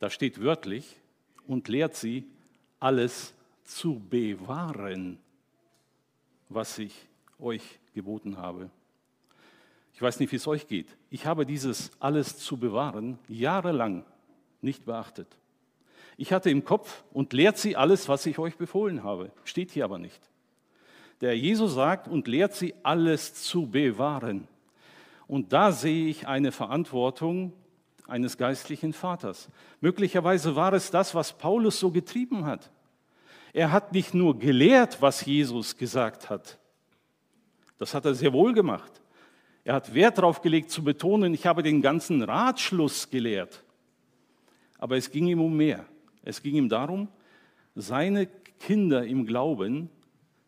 [0.00, 0.96] Da steht wörtlich
[1.46, 2.26] und lehrt sie,
[2.80, 5.18] alles zu bewahren,
[6.48, 7.06] was ich
[7.38, 8.70] euch geboten habe.
[9.98, 10.96] Ich weiß nicht, wie es euch geht.
[11.10, 14.04] Ich habe dieses alles zu bewahren jahrelang
[14.62, 15.26] nicht beachtet.
[16.16, 19.32] Ich hatte im Kopf und lehrt sie alles, was ich euch befohlen habe.
[19.42, 20.20] Steht hier aber nicht.
[21.20, 24.46] Der Jesus sagt und lehrt sie alles zu bewahren.
[25.26, 27.52] Und da sehe ich eine Verantwortung
[28.06, 29.48] eines geistlichen Vaters.
[29.80, 32.70] Möglicherweise war es das, was Paulus so getrieben hat.
[33.52, 36.56] Er hat nicht nur gelehrt, was Jesus gesagt hat.
[37.78, 38.97] Das hat er sehr wohl gemacht.
[39.68, 43.62] Er hat Wert darauf gelegt zu betonen, ich habe den ganzen Ratschluss gelehrt.
[44.78, 45.84] Aber es ging ihm um mehr.
[46.22, 47.08] Es ging ihm darum,
[47.74, 48.28] seine
[48.60, 49.90] Kinder im Glauben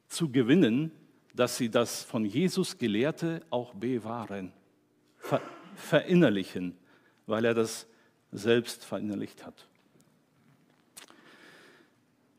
[0.09, 0.90] zu gewinnen,
[1.35, 4.54] dass sie das von Jesus Gelehrte auch bewahren,
[5.18, 5.42] ver
[5.74, 6.78] verinnerlichen,
[7.26, 7.87] weil er das
[8.33, 9.68] selbst verinnerlicht hat.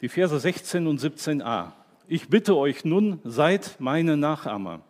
[0.01, 1.73] Die Verse 16 und 17a.
[2.07, 4.83] Ich bitte euch nun, seid meine Nachahmer.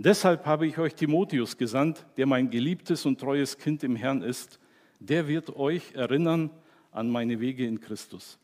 [0.00, 4.60] Deshalb habe ich euch Timotheus gesandt, der mein geliebtes und treues Kind im Herrn ist.
[5.00, 6.50] Der wird euch erinnern
[6.92, 8.38] an meine Wege in Christus.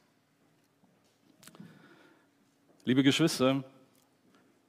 [2.85, 3.63] Liebe Geschwister,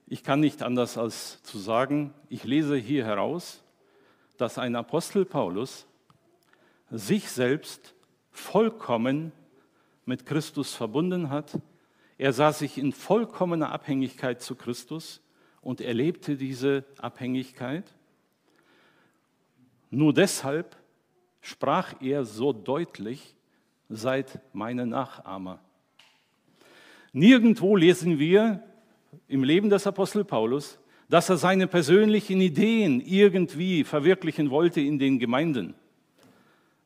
[0.06, 3.64] ich kann nicht anders als zu sagen, ich lese hier heraus,
[4.36, 5.88] dass ein Apostel Paulus
[6.92, 7.96] sich selbst
[8.30, 9.32] vollkommen
[10.04, 11.58] mit Christus verbunden hat.
[12.16, 15.20] Er sah sich in vollkommener Abhängigkeit zu Christus
[15.66, 17.92] und erlebte diese Abhängigkeit.
[19.90, 20.76] Nur deshalb
[21.40, 23.34] sprach er so deutlich,
[23.88, 25.58] seid meine Nachahmer.
[27.12, 28.62] Nirgendwo lesen wir
[29.26, 35.18] im Leben des Apostel Paulus, dass er seine persönlichen Ideen irgendwie verwirklichen wollte in den
[35.18, 35.74] Gemeinden,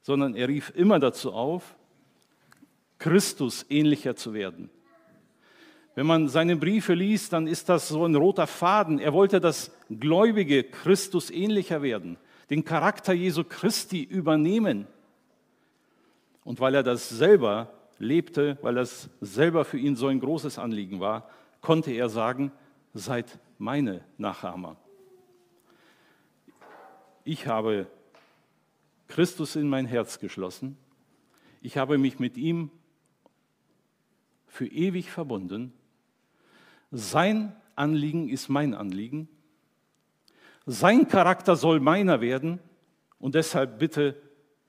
[0.00, 1.76] sondern er rief immer dazu auf,
[2.98, 4.70] Christus ähnlicher zu werden.
[6.00, 8.98] Wenn man seine Briefe liest, dann ist das so ein roter Faden.
[8.98, 12.16] Er wollte, dass Gläubige Christus ähnlicher werden,
[12.48, 14.86] den Charakter Jesu Christi übernehmen.
[16.42, 21.00] Und weil er das selber lebte, weil das selber für ihn so ein großes Anliegen
[21.00, 21.28] war,
[21.60, 22.50] konnte er sagen,
[22.94, 24.78] seid meine Nachahmer.
[27.24, 27.88] Ich habe
[29.06, 30.78] Christus in mein Herz geschlossen.
[31.60, 32.70] Ich habe mich mit ihm
[34.46, 35.74] für ewig verbunden.
[36.90, 39.28] Sein Anliegen ist mein Anliegen.
[40.66, 42.60] Sein Charakter soll meiner werden.
[43.18, 44.20] Und deshalb bitte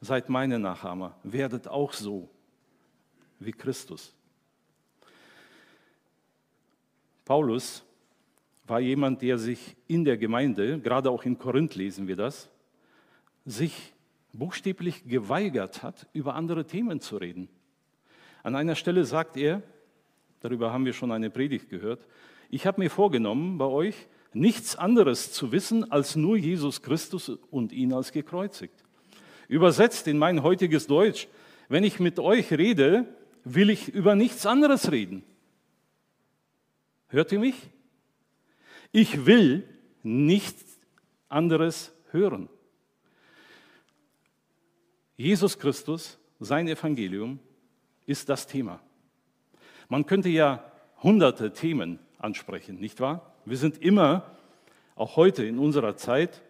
[0.02, 1.18] seid meine Nachahmer.
[1.24, 2.30] Werdet auch so
[3.40, 4.14] wie Christus.
[7.26, 7.84] Paulus
[8.68, 12.50] war jemand, der sich in der Gemeinde, gerade auch in Korinth lesen wir das,
[13.46, 13.94] sich
[14.34, 17.50] buchstäblich geweigert hat, über andere Themen zu reden.
[18.44, 19.62] An einer Stelle sagt er,
[20.42, 22.06] darüber haben wir schon eine Predigt gehört,
[22.50, 23.96] ich habe mir vorgenommen, bei euch
[24.34, 28.76] nichts anderes zu wissen als nur Jesus Christus und ihn als gekreuzigt.
[29.48, 31.28] Übersetzt in mein heutiges Deutsch,
[31.70, 33.06] wenn ich mit euch rede,
[33.44, 35.24] will ich über nichts anderes reden.
[37.08, 37.56] Hört ihr mich?
[38.92, 39.68] Ich will
[40.04, 40.80] nichts
[41.30, 42.50] anderes hören.
[45.16, 47.40] Jesus Christus, sein Evangelium
[48.06, 48.82] ist das Thema.
[49.92, 50.64] Man könnte ja
[51.04, 53.34] hunderte Themen ansprechen, nicht wahr?
[53.44, 54.38] Wir sind immer,
[54.96, 56.42] auch heute in unserer Zeit,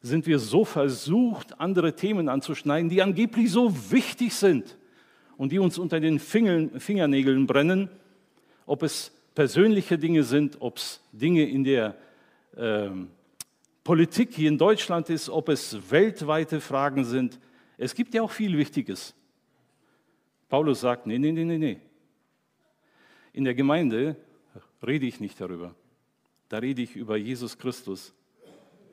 [0.00, 4.78] sind wir so versucht, andere Themen anzuschneiden, die angeblich so wichtig sind
[5.36, 7.90] und die uns unter den Fingernägeln brennen,
[8.64, 11.94] ob es persönliche Dinge sind, ob es Dinge in der
[12.56, 12.88] äh,
[13.84, 17.38] Politik hier in Deutschland ist, ob es weltweite Fragen sind.
[17.76, 19.14] Es gibt ja auch viel Wichtiges.
[20.48, 21.80] Paulus sagt, nee, nee, nee, nee, nee.
[23.38, 24.16] In der Gemeinde
[24.84, 25.72] rede ich nicht darüber.
[26.48, 28.12] Da rede ich über Jesus Christus,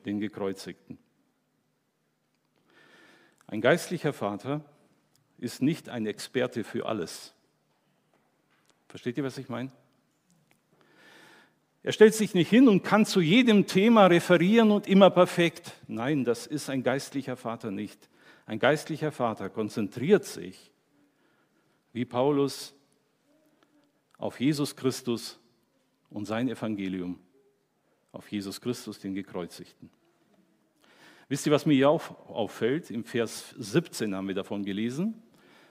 [0.04, 0.98] den Gekreuzigten.
[3.48, 4.64] Ein geistlicher Vater
[5.36, 7.34] ist nicht ein Experte für alles.
[8.86, 9.72] Versteht ihr, was ich meine?
[11.82, 15.72] Er stellt sich nicht hin und kann zu jedem Thema referieren und immer perfekt.
[15.88, 18.08] Nein, das ist ein geistlicher Vater nicht.
[18.46, 20.70] Ein geistlicher Vater konzentriert sich,
[21.92, 22.75] wie Paulus,
[24.18, 25.38] auf Jesus Christus
[26.10, 27.18] und sein Evangelium,
[28.12, 29.90] auf Jesus Christus, den Gekreuzigten.
[31.28, 32.90] Wisst ihr, was mir hier auffällt?
[32.90, 35.22] Im Vers 17 haben wir davon gelesen.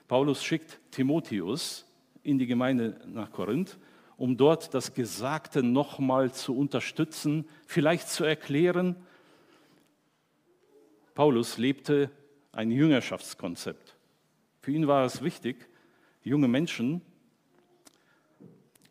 [0.06, 1.86] Paulus schickt Timotheus
[2.22, 3.78] in die Gemeinde nach Korinth
[4.16, 8.96] um dort das Gesagte nochmal zu unterstützen, vielleicht zu erklären.
[11.14, 12.10] Paulus lebte
[12.52, 13.96] ein Jüngerschaftskonzept.
[14.62, 15.68] Für ihn war es wichtig,
[16.22, 17.02] junge Menschen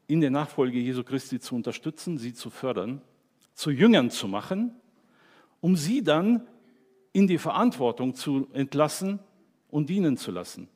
[0.08, 3.02] in der Nachfolge Jesu Christi zu unterstützen, sie zu fördern,
[3.54, 4.76] zu Jüngern zu machen,
[5.62, 6.48] um sie dann
[7.14, 9.20] in die Verantwortung zu entlassen
[9.70, 10.68] und dienen zu lassen.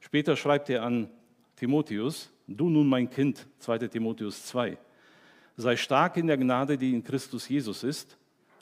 [0.00, 1.08] Später schreibt er an
[1.56, 4.78] Timotheus, du nun mein Kind, 2 Timotheus 2,
[5.56, 8.18] sei stark in der Gnade, die in Christus Jesus ist.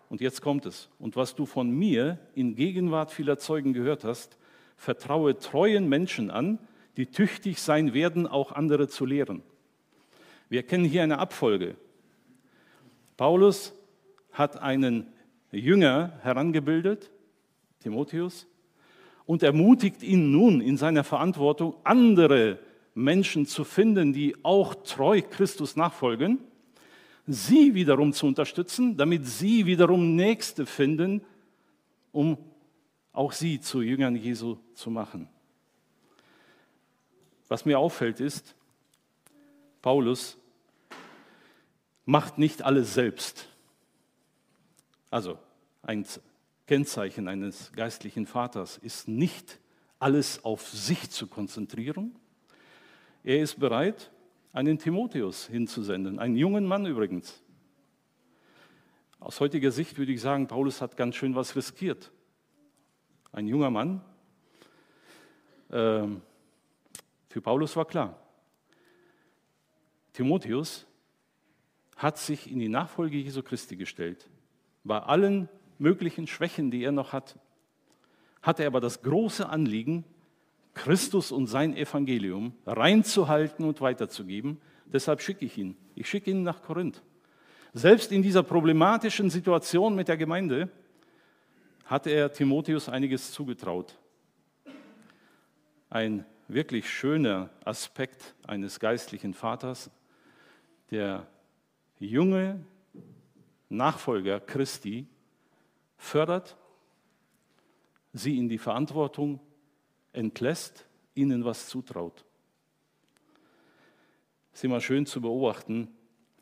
[0.08, 0.88] Und jetzt kommt es.
[0.98, 4.36] Und was du von mir in Gegenwart vieler Zeugen gehört hast,
[4.76, 6.58] vertraue treuen Menschen an,
[6.96, 9.42] die tüchtig sein werden, auch andere zu lehren.
[10.48, 11.76] Wir kennen hier eine Abfolge.
[13.16, 13.72] Paulus
[14.32, 15.06] hat einen
[15.50, 17.10] Jünger herangebildet,
[17.80, 18.46] Timotheus,
[19.26, 22.58] und ermutigt ihn nun in seiner Verantwortung, andere
[22.94, 26.38] Menschen zu finden, die auch treu Christus nachfolgen,
[27.26, 31.22] sie wiederum zu unterstützen, damit sie wiederum Nächste finden,
[32.12, 32.36] um
[33.12, 35.28] auch sie zu Jüngern Jesu zu machen.
[37.48, 38.54] Was mir auffällt ist,
[39.84, 40.38] Paulus
[42.06, 43.50] macht nicht alles selbst.
[45.10, 45.38] Also
[45.82, 46.06] ein
[46.66, 49.60] Kennzeichen eines geistlichen Vaters ist nicht
[49.98, 52.18] alles auf sich zu konzentrieren.
[53.24, 54.10] Er ist bereit,
[54.54, 57.42] einen Timotheus hinzusenden, einen jungen Mann übrigens.
[59.20, 62.10] Aus heutiger Sicht würde ich sagen, Paulus hat ganz schön was riskiert.
[63.32, 64.00] Ein junger Mann.
[65.70, 66.22] Ähm,
[67.28, 68.23] für Paulus war klar,
[70.14, 70.86] Timotheus
[71.96, 74.30] hat sich in die Nachfolge Jesu Christi gestellt.
[74.84, 75.48] Bei allen
[75.78, 77.38] möglichen Schwächen, die er noch hat,
[78.40, 80.04] hat er aber das große Anliegen,
[80.72, 84.60] Christus und sein Evangelium reinzuhalten und weiterzugeben.
[84.86, 85.76] Deshalb schicke ich ihn.
[85.94, 87.02] Ich schicke ihn nach Korinth.
[87.72, 90.68] Selbst in dieser problematischen Situation mit der Gemeinde
[91.86, 93.98] hat er Timotheus einiges zugetraut.
[95.90, 99.90] Ein wirklich schöner Aspekt eines geistlichen Vaters,
[100.90, 101.26] der
[101.98, 102.64] junge
[103.68, 105.06] Nachfolger Christi
[105.96, 106.56] fördert,
[108.12, 109.40] sie in die Verantwortung
[110.12, 112.24] entlässt, ihnen was zutraut.
[114.52, 115.88] Es ist immer schön zu beobachten,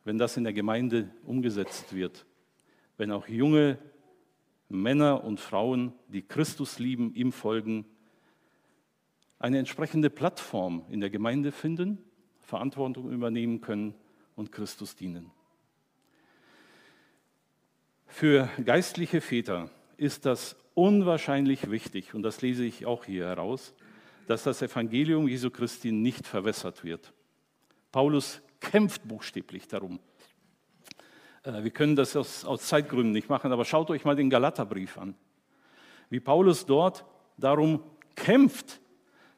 [0.05, 2.27] wenn das in der Gemeinde umgesetzt wird,
[2.99, 3.79] wenn auch junge
[4.69, 7.87] Männer und Frauen, die Christus lieben, ihm folgen,
[9.39, 11.99] eine entsprechende Plattform in der Gemeinde finden,
[12.41, 13.95] Verantwortung übernehmen können
[14.43, 15.31] und Christus dienen.
[18.09, 23.73] Für geistliche Väter ist das unwahrscheinlich wichtig, und das lese ich auch hier heraus,
[24.27, 27.13] dass das Evangelium Jesu Christi nicht verwässert wird.
[27.93, 30.01] Paulus kämpft buchstäblich darum.
[31.45, 34.99] Äh, wir können das aus, aus Zeitgründen nicht machen, aber schaut euch mal den Galaterbrief
[34.99, 35.15] an.
[36.11, 37.05] Wie Paulus dort
[37.39, 37.85] darum
[38.17, 38.81] kämpft,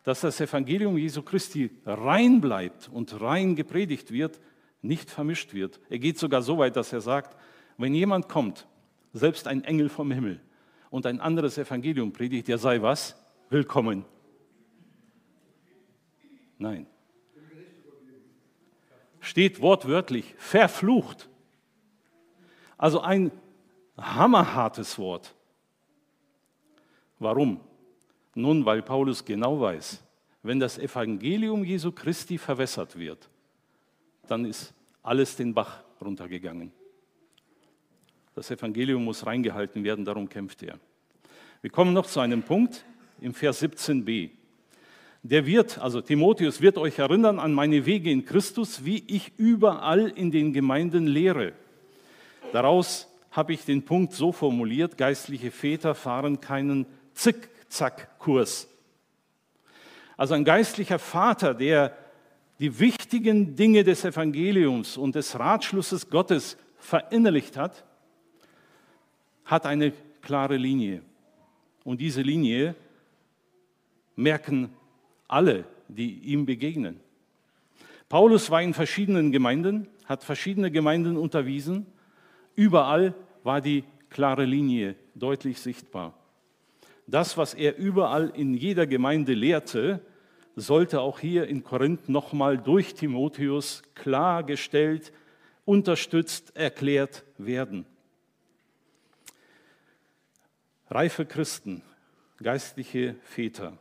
[0.02, 4.40] dass das Evangelium Jesu Christi rein bleibt und rein gepredigt wird,
[4.84, 5.80] nicht vermischt wird.
[5.88, 7.36] Er geht sogar so weit, dass er sagt,
[7.78, 8.66] wenn jemand kommt,
[9.12, 10.40] selbst ein Engel vom Himmel,
[10.94, 13.16] und ein anderes Evangelium predigt, der sei was?
[13.50, 14.04] Willkommen.
[16.56, 16.86] Nein.
[19.18, 21.28] Steht wortwörtlich, verflucht.
[22.78, 23.32] Also ein
[23.98, 25.34] hammerhartes Wort.
[27.18, 27.58] Warum?
[28.36, 30.00] Nun, weil Paulus genau weiß,
[30.44, 33.28] wenn das Evangelium Jesu Christi verwässert wird,
[34.30, 34.72] dann ist
[35.02, 36.72] alles den Bach runtergegangen.
[38.34, 40.78] Das Evangelium muss reingehalten werden, darum kämpft er.
[41.62, 42.84] Wir kommen noch zu einem Punkt
[43.20, 44.30] im Vers 17b.
[45.22, 50.08] Der wird, also Timotheus wird euch erinnern an meine Wege in Christus, wie ich überall
[50.08, 51.52] in den Gemeinden lehre.
[52.52, 58.68] Daraus habe ich den Punkt so formuliert, geistliche Väter fahren keinen Zickzack-Kurs.
[60.16, 61.96] Also ein geistlicher Vater, der
[62.58, 67.84] die wichtigen Dinge des Evangeliums und des Ratschlusses Gottes verinnerlicht hat,
[69.44, 69.92] hat eine
[70.22, 71.02] klare Linie.
[71.84, 72.74] Und diese Linie
[74.16, 74.70] merken
[75.28, 77.00] alle, die ihm begegnen.
[78.08, 81.86] Paulus war in verschiedenen Gemeinden, hat verschiedene Gemeinden unterwiesen.
[82.54, 86.14] Überall war die klare Linie deutlich sichtbar.
[87.06, 90.00] Das, was er überall in jeder Gemeinde lehrte,
[90.56, 95.12] sollte auch hier in Korinth nochmal durch Timotheus klargestellt,
[95.64, 97.86] unterstützt, erklärt werden.
[100.90, 101.82] Reife Christen,
[102.42, 103.78] geistliche Väter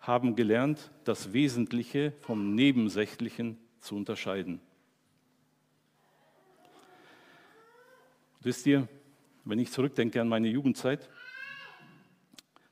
[0.00, 4.60] haben gelernt, das Wesentliche vom Nebensächlichen zu unterscheiden.
[8.40, 8.86] Wisst ihr,
[9.44, 11.08] wenn ich zurückdenke an meine Jugendzeit,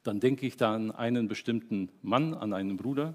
[0.05, 3.15] dann denke ich da an einen bestimmten Mann, an einen Bruder.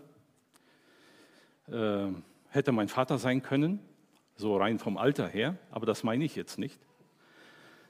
[1.71, 2.07] Äh,
[2.49, 3.79] hätte mein Vater sein können,
[4.35, 6.79] so rein vom Alter her, aber das meine ich jetzt nicht.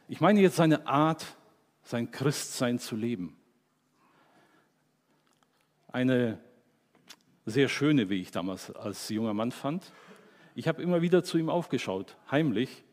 [0.10, 1.38] Ich meine jetzt seine Art,
[1.84, 3.38] sein Christsein zu leben.
[5.88, 6.40] Eine
[7.46, 9.94] sehr schöne, wie ich damals als junger Mann fand.
[10.56, 12.84] Ich habe immer wieder zu ihm aufgeschaut, heimlich,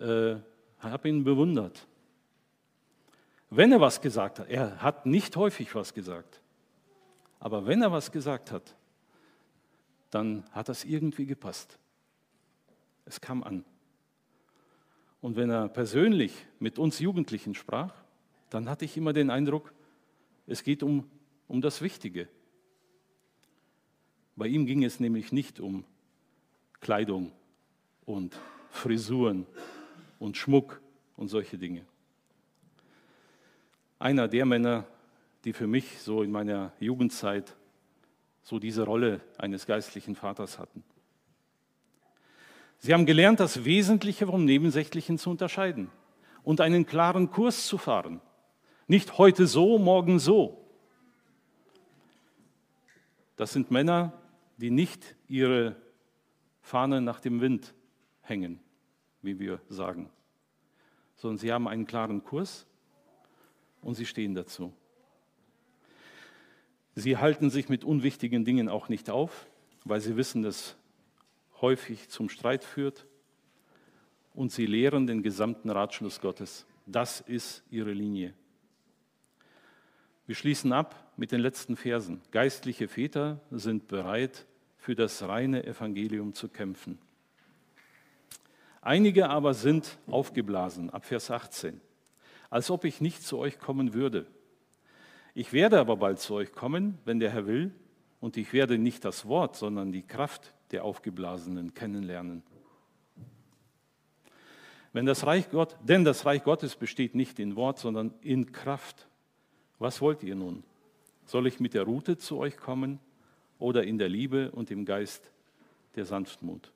[0.00, 0.36] äh,
[0.80, 1.86] habe ihn bewundert.
[3.50, 6.40] Wenn er was gesagt hat, er hat nicht häufig was gesagt,
[7.38, 8.74] aber wenn er was gesagt hat,
[10.10, 11.78] dann hat das irgendwie gepasst.
[13.04, 13.64] Es kam an.
[15.20, 17.94] Und wenn er persönlich mit uns Jugendlichen sprach,
[18.50, 19.72] dann hatte ich immer den Eindruck,
[20.46, 21.08] es geht um,
[21.48, 22.28] um das Wichtige.
[24.36, 25.84] Bei ihm ging es nämlich nicht um
[26.80, 27.32] Kleidung
[28.04, 28.38] und
[28.70, 29.46] Frisuren
[30.18, 30.80] und Schmuck
[31.16, 31.84] und solche Dinge.
[33.98, 34.86] Einer der Männer,
[35.44, 37.56] die für mich so in meiner Jugendzeit
[38.42, 40.84] so diese Rolle eines geistlichen Vaters hatten.
[42.78, 45.90] Sie haben gelernt, das Wesentliche vom Nebensächlichen zu unterscheiden
[46.42, 48.20] und einen klaren Kurs zu fahren.
[48.86, 50.64] Nicht heute so, morgen so.
[53.36, 54.12] Das sind Männer,
[54.56, 55.76] die nicht ihre
[56.60, 57.74] Fahne nach dem Wind
[58.20, 58.60] hängen,
[59.22, 60.10] wie wir sagen,
[61.16, 62.66] sondern sie haben einen klaren Kurs
[63.86, 64.74] und sie stehen dazu.
[66.96, 69.46] Sie halten sich mit unwichtigen Dingen auch nicht auf,
[69.84, 70.76] weil sie wissen, dass
[71.60, 73.06] häufig zum Streit führt.
[74.34, 76.66] Und sie lehren den gesamten Ratschluss Gottes.
[76.84, 78.34] Das ist ihre Linie.
[80.26, 82.20] Wir schließen ab mit den letzten Versen.
[82.32, 84.46] Geistliche Väter sind bereit,
[84.78, 86.98] für das reine Evangelium zu kämpfen.
[88.82, 91.80] Einige aber sind aufgeblasen, ab Vers 18,
[92.50, 94.26] als ob ich nicht zu euch kommen würde.
[95.34, 97.74] Ich werde aber bald zu euch kommen, wenn der Herr will,
[98.20, 102.42] und ich werde nicht das Wort, sondern die Kraft der Aufgeblasenen kennenlernen.
[104.92, 109.06] Wenn das Reich Gott, denn das Reich Gottes besteht nicht in Wort, sondern in Kraft.
[109.78, 110.64] Was wollt ihr nun?
[111.26, 112.98] Soll ich mit der Rute zu euch kommen
[113.58, 115.30] oder in der Liebe und im Geist
[115.96, 116.72] der Sanftmut?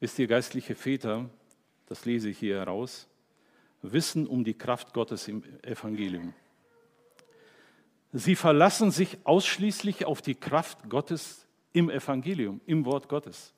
[0.00, 1.30] Wisst ihr, geistliche Väter,
[1.90, 3.08] das lese ich hier heraus,
[3.82, 6.32] wissen um die Kraft Gottes im Evangelium.
[8.12, 13.52] Sie verlassen sich ausschließlich auf die Kraft Gottes im Evangelium, im Wort Gottes.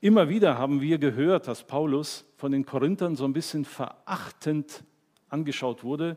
[0.00, 4.84] Immer wieder haben wir gehört, dass Paulus von den Korinthern so ein bisschen verachtend
[5.28, 6.16] angeschaut wurde,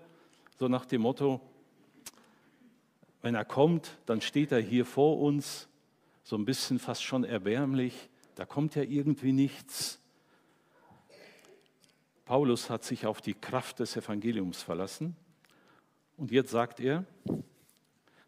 [0.60, 1.42] so nach dem Motto,
[3.24, 5.68] wenn er kommt, dann steht er hier vor uns,
[6.24, 10.01] so ein bisschen fast schon erbärmlich, da kommt ja irgendwie nichts.
[12.32, 15.18] Paulus hat sich auf die Kraft des Evangeliums verlassen
[16.16, 17.04] und jetzt sagt er,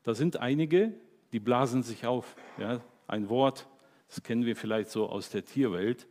[0.04, 0.91] da sind einige,
[1.32, 2.36] die blasen sich auf.
[2.58, 3.66] Ja, ein Wort,
[4.10, 6.06] das kennen wir vielleicht so aus der Tierwelt.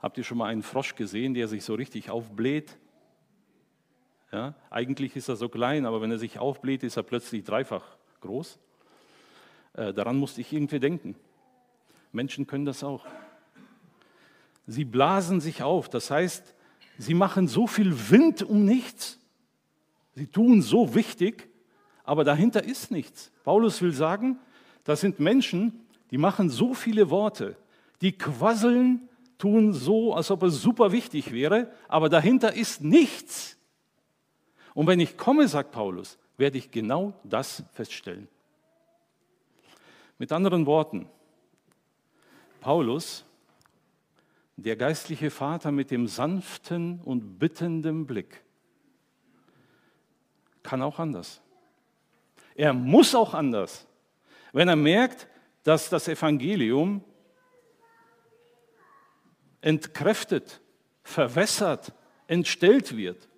[0.00, 2.78] Habt ihr schon mal einen Frosch gesehen, der sich so richtig aufbläht?
[4.32, 7.84] Ja, eigentlich ist er so klein, aber wenn er sich aufbläht, ist er plötzlich dreifach
[8.22, 8.58] groß.
[9.74, 11.14] Äh, daran musste ich irgendwie denken.
[12.10, 13.04] Menschen können das auch.
[14.66, 16.54] Sie blasen sich auf, das heißt,
[16.98, 19.18] sie machen so viel Wind um nichts.
[20.14, 21.48] Sie tun so wichtig,
[22.04, 23.32] aber dahinter ist nichts.
[23.44, 24.38] Paulus will sagen,
[24.84, 27.56] das sind Menschen, die machen so viele Worte,
[28.00, 33.56] die quasseln, tun so, als ob es super wichtig wäre, aber dahinter ist nichts.
[34.74, 38.28] Und wenn ich komme, sagt Paulus, werde ich genau das feststellen.
[40.18, 41.08] Mit anderen Worten,
[42.60, 43.24] Paulus,
[44.56, 48.42] der geistliche Vater mit dem sanften und bittenden Blick,
[50.62, 51.40] kann auch anders.
[52.54, 53.86] Er muss auch anders.
[54.52, 55.26] Wenn er merkt,
[55.64, 57.02] dass das Evangelium
[59.60, 60.60] entkräftet,
[61.02, 61.92] verwässert,
[62.26, 63.28] entstellt wird.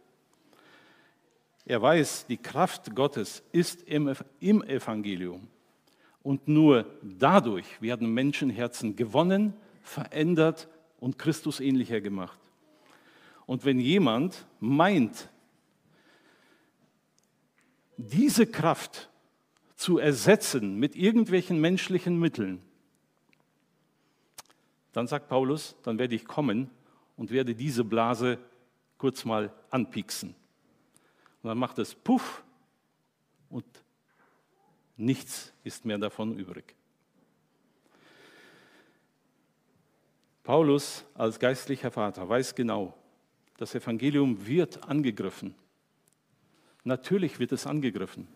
[1.66, 4.08] Er weiß, die Kraft Gottes ist im
[4.62, 5.48] Evangelium.
[6.22, 10.68] Und nur dadurch werden Menschenherzen gewonnen, verändert
[11.04, 12.40] und Christus ähnlicher gemacht.
[13.44, 15.28] Und wenn jemand meint,
[17.98, 19.10] diese Kraft
[19.76, 22.62] zu ersetzen mit irgendwelchen menschlichen Mitteln,
[24.92, 26.70] dann sagt Paulus, dann werde ich kommen
[27.18, 28.38] und werde diese Blase
[28.96, 30.30] kurz mal anpieksen.
[31.42, 32.42] Und dann macht es Puff
[33.50, 33.66] und
[34.96, 36.74] Nichts ist mehr davon übrig.
[40.44, 42.94] Paulus als geistlicher Vater weiß genau,
[43.56, 45.54] das Evangelium wird angegriffen.
[46.84, 48.28] Natürlich wird es angegriffen.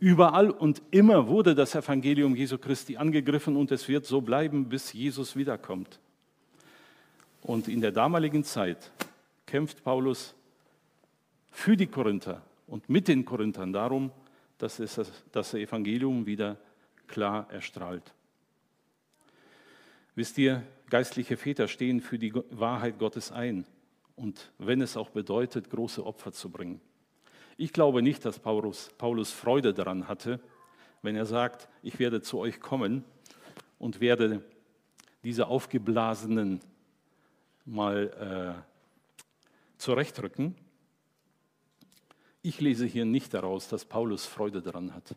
[0.00, 4.92] Überall und immer wurde das Evangelium Jesu Christi angegriffen und es wird so bleiben, bis
[4.92, 6.00] Jesus wiederkommt.
[7.42, 8.90] Und in der damaligen Zeit
[9.46, 10.34] kämpft Paulus
[11.50, 14.10] für die Korinther und mit den Korinthern darum,
[14.58, 14.82] dass
[15.30, 16.56] das Evangelium wieder
[17.06, 18.12] klar erstrahlt.
[20.16, 23.66] Wisst ihr, geistliche Väter stehen für die Wahrheit Gottes ein
[24.16, 26.80] und wenn es auch bedeutet, große Opfer zu bringen.
[27.56, 30.40] Ich glaube nicht, dass Paulus, Paulus Freude daran hatte,
[31.02, 33.04] wenn er sagt, ich werde zu euch kommen
[33.78, 34.42] und werde
[35.22, 36.60] diese aufgeblasenen
[37.64, 38.62] mal äh,
[39.76, 40.54] zurechtrücken.
[42.42, 45.14] Ich lese hier nicht daraus, dass Paulus Freude daran hat.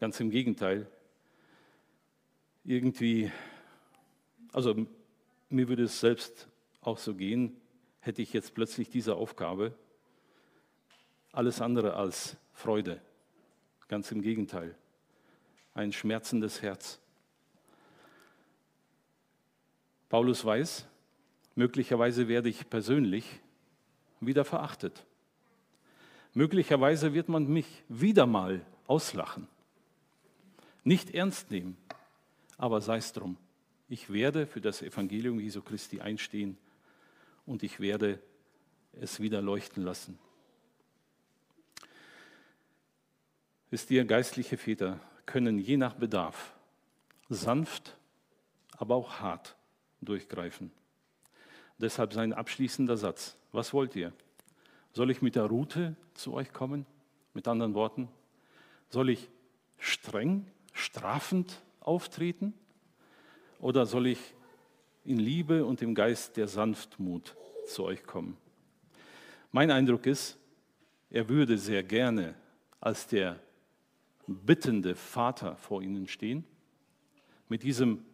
[0.00, 0.86] Ganz im Gegenteil.
[2.64, 3.32] Irgendwie,
[4.52, 4.86] also
[5.48, 6.48] mir würde es selbst
[6.80, 7.56] auch so gehen,
[8.00, 9.74] hätte ich jetzt plötzlich diese Aufgabe.
[11.32, 13.00] Alles andere als Freude.
[13.88, 14.74] Ganz im Gegenteil.
[15.74, 17.00] Ein schmerzendes Herz.
[20.08, 20.86] Paulus weiß,
[21.54, 23.40] möglicherweise werde ich persönlich
[24.20, 25.06] wieder verachtet.
[26.34, 29.48] Möglicherweise wird man mich wieder mal auslachen,
[30.84, 31.76] nicht ernst nehmen,
[32.58, 33.36] aber sei es drum.
[33.92, 36.56] Ich werde für das Evangelium Jesu Christi einstehen
[37.44, 38.22] und ich werde
[38.98, 40.18] es wieder leuchten lassen.
[43.68, 46.54] Wisst ihr, geistliche Väter können je nach Bedarf
[47.28, 47.98] sanft,
[48.78, 49.56] aber auch hart
[50.00, 50.72] durchgreifen.
[51.76, 53.36] Deshalb sein abschließender Satz.
[53.52, 54.14] Was wollt ihr?
[54.94, 56.86] Soll ich mit der Route zu euch kommen?
[57.34, 58.08] Mit anderen Worten,
[58.88, 59.28] soll ich
[59.76, 62.54] streng, strafend auftreten?
[63.62, 64.18] Oder soll ich
[65.04, 68.36] in Liebe und im Geist der Sanftmut zu euch kommen?
[69.52, 70.36] Mein Eindruck ist,
[71.10, 72.34] er würde sehr gerne
[72.80, 73.38] als der
[74.26, 76.44] bittende Vater vor ihnen stehen,
[77.48, 78.04] mit diesem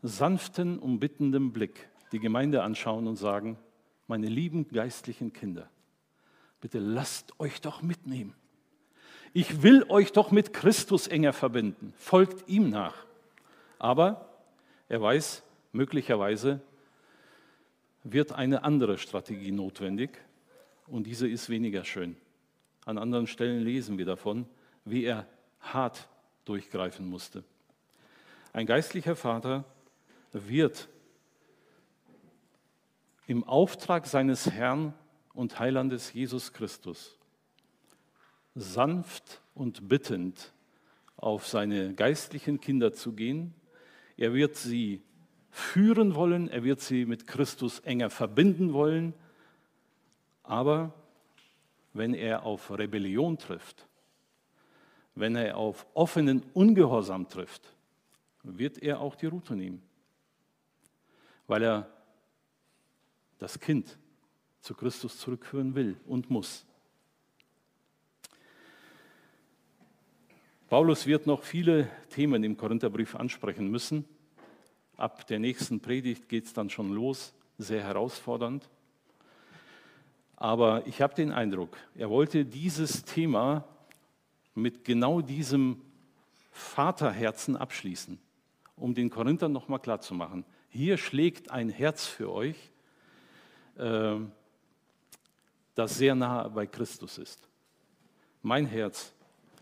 [0.00, 3.58] sanften und bittenden Blick die Gemeinde anschauen und sagen,
[4.06, 5.68] meine lieben geistlichen Kinder,
[6.62, 8.32] bitte lasst euch doch mitnehmen.
[9.34, 11.92] Ich will euch doch mit Christus enger verbinden.
[11.98, 13.04] Folgt ihm nach.
[13.78, 14.27] Aber
[14.88, 16.60] er weiß, möglicherweise
[18.04, 20.10] wird eine andere Strategie notwendig
[20.86, 22.16] und diese ist weniger schön.
[22.84, 24.46] An anderen Stellen lesen wir davon,
[24.84, 25.26] wie er
[25.60, 26.08] hart
[26.44, 27.44] durchgreifen musste.
[28.52, 29.64] Ein geistlicher Vater
[30.32, 30.88] wird
[33.26, 34.94] im Auftrag seines Herrn
[35.34, 37.18] und Heilandes Jesus Christus
[38.54, 40.52] sanft und bittend
[41.16, 43.54] auf seine geistlichen Kinder zu gehen.
[44.18, 45.00] Er wird sie
[45.50, 49.14] führen wollen, er wird sie mit Christus enger verbinden wollen,
[50.42, 50.92] aber
[51.94, 53.88] wenn er auf Rebellion trifft,
[55.14, 57.72] wenn er auf offenen Ungehorsam trifft,
[58.42, 59.82] wird er auch die Route nehmen
[61.48, 61.90] weil er
[63.38, 63.98] das Kind
[64.60, 66.64] zu Christus zurückführen will und muss.
[70.68, 74.04] Paulus wird noch viele Themen im Korintherbrief ansprechen müssen.
[74.98, 78.68] Ab der nächsten Predigt geht es dann schon los, sehr herausfordernd.
[80.36, 83.64] Aber ich habe den Eindruck, er wollte dieses Thema
[84.54, 85.80] mit genau diesem
[86.50, 88.18] Vaterherzen abschließen,
[88.76, 92.56] um den Korinthern nochmal klarzumachen, hier schlägt ein Herz für euch,
[93.78, 94.32] ähm,
[95.74, 97.48] das sehr nah bei Christus ist.
[98.42, 99.14] Mein Herz,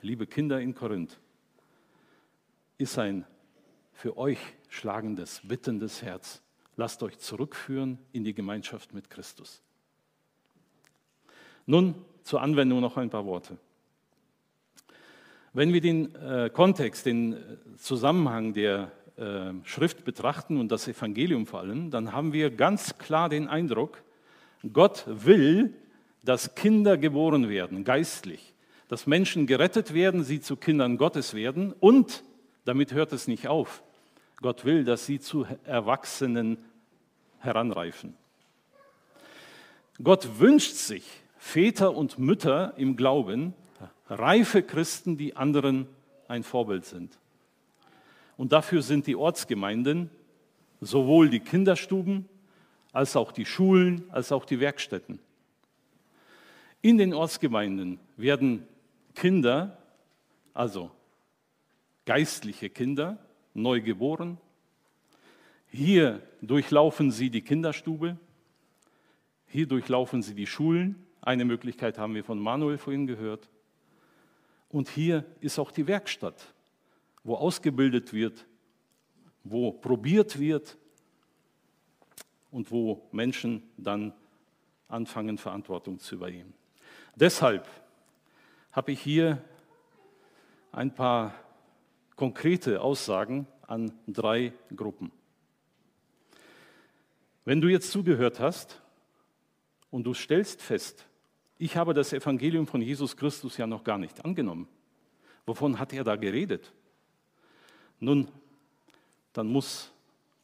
[0.02, 1.18] liebe Kinder in Korinth,
[2.78, 3.24] ist ein
[3.92, 4.38] für euch
[4.68, 6.42] schlagendes, bittendes Herz.
[6.76, 9.62] Lasst euch zurückführen in die Gemeinschaft mit Christus.
[11.64, 13.56] Nun zur Anwendung noch ein paar Worte.
[15.52, 17.36] Wenn wir den äh, Kontext, den
[17.78, 23.30] Zusammenhang der äh, Schrift betrachten und das Evangelium vor allem, dann haben wir ganz klar
[23.30, 24.02] den Eindruck,
[24.72, 25.74] Gott will,
[26.22, 28.52] dass Kinder geboren werden, geistlich,
[28.88, 32.24] dass Menschen gerettet werden, sie zu Kindern Gottes werden und,
[32.64, 33.82] damit hört es nicht auf,
[34.42, 36.58] Gott will, dass sie zu Erwachsenen
[37.38, 38.14] heranreifen.
[40.02, 41.04] Gott wünscht sich
[41.38, 43.54] Väter und Mütter im Glauben,
[44.08, 45.86] reife Christen, die anderen
[46.28, 47.18] ein Vorbild sind.
[48.36, 50.10] Und dafür sind die Ortsgemeinden,
[50.80, 52.28] sowohl die Kinderstuben
[52.92, 55.18] als auch die Schulen, als auch die Werkstätten.
[56.82, 58.66] In den Ortsgemeinden werden
[59.16, 59.76] Kinder
[60.56, 60.90] also
[62.06, 63.18] geistliche Kinder,
[63.52, 64.38] neu geboren.
[65.68, 68.16] Hier durchlaufen sie die Kinderstube,
[69.46, 71.06] hier durchlaufen sie die Schulen.
[71.20, 73.50] Eine Möglichkeit haben wir von Manuel vorhin gehört.
[74.70, 76.54] Und hier ist auch die Werkstatt,
[77.22, 78.46] wo ausgebildet wird,
[79.44, 80.78] wo probiert wird
[82.50, 84.14] und wo Menschen dann
[84.88, 86.54] anfangen, Verantwortung zu übernehmen.
[87.14, 87.68] Deshalb
[88.76, 89.42] habe ich hier
[90.70, 91.34] ein paar
[92.14, 95.10] konkrete Aussagen an drei Gruppen.
[97.46, 98.82] Wenn du jetzt zugehört hast
[99.90, 101.06] und du stellst fest,
[101.56, 104.68] ich habe das Evangelium von Jesus Christus ja noch gar nicht angenommen,
[105.46, 106.70] wovon hat er da geredet?
[107.98, 108.28] Nun,
[109.32, 109.90] dann muss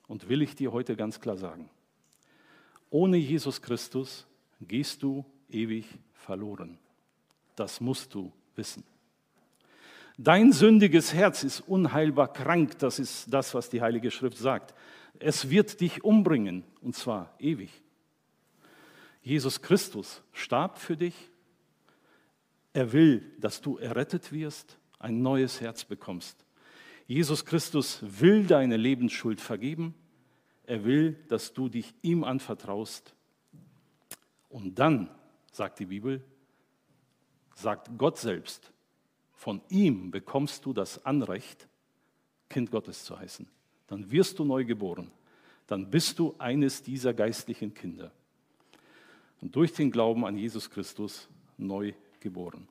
[0.08, 1.68] und will ich dir heute ganz klar sagen,
[2.88, 4.26] ohne Jesus Christus
[4.62, 6.78] gehst du ewig verloren.
[7.56, 8.84] Das musst du wissen.
[10.18, 14.74] Dein sündiges Herz ist unheilbar krank, das ist das, was die Heilige Schrift sagt.
[15.18, 17.70] Es wird dich umbringen, und zwar ewig.
[19.22, 21.14] Jesus Christus starb für dich.
[22.72, 26.44] Er will, dass du errettet wirst, ein neues Herz bekommst.
[27.06, 29.94] Jesus Christus will deine Lebensschuld vergeben.
[30.64, 33.14] Er will, dass du dich ihm anvertraust.
[34.48, 35.10] Und dann,
[35.52, 36.22] sagt die Bibel,
[37.54, 38.72] sagt Gott selbst,
[39.34, 41.68] von ihm bekommst du das Anrecht,
[42.48, 43.48] Kind Gottes zu heißen.
[43.88, 45.10] Dann wirst du neu geboren.
[45.66, 48.12] Dann bist du eines dieser geistlichen Kinder.
[49.40, 52.68] Und durch den Glauben an Jesus Christus neu geboren.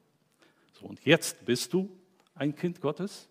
[0.74, 1.90] So, und jetzt bist du
[2.36, 3.28] ein Kind Gottes.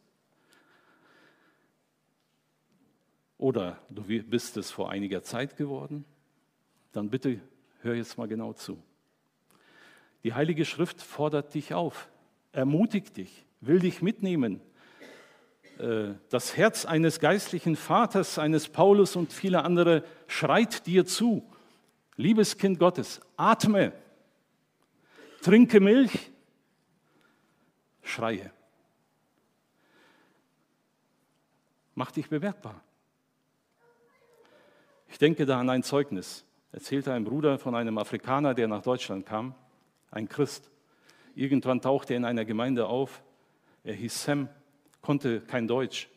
[3.38, 6.04] Oder du bist es vor einiger Zeit geworden.
[6.92, 7.40] Dann bitte
[7.80, 8.82] hör jetzt mal genau zu.
[10.22, 12.08] Die Heilige Schrift fordert dich auf,
[12.52, 14.60] ermutigt dich, will dich mitnehmen.
[15.78, 21.42] Äh, das Herz eines geistlichen Vaters, eines Paulus und vieler andere schreit dir zu.
[22.16, 23.92] Liebes Kind Gottes, atme,
[25.40, 26.30] trinke Milch,
[28.02, 28.52] schreie.
[31.94, 32.82] Mach dich bemerkbar.
[35.08, 36.44] Ich denke da an ein Zeugnis.
[36.72, 39.54] Erzählte ein Bruder von einem Afrikaner, der nach Deutschland kam
[40.10, 40.70] ein Christ.
[41.34, 43.22] Irgendwann tauchte er in einer Gemeinde auf.
[43.84, 44.48] Er hieß Sam,
[45.00, 46.08] konnte kein Deutsch,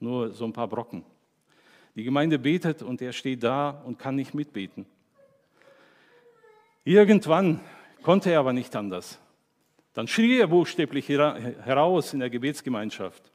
[0.00, 1.04] nur so ein paar Brocken.
[1.94, 4.86] Die Gemeinde betet und er steht da und kann nicht mitbeten.
[6.84, 7.60] Irgendwann
[8.02, 9.18] konnte er aber nicht anders.
[9.94, 13.32] Dann schrie er buchstäblich heraus in der Gebetsgemeinschaft.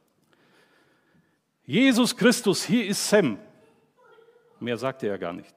[1.66, 3.38] Jesus Christus, hier ist Sam.
[4.60, 5.54] Mehr sagte er gar nicht.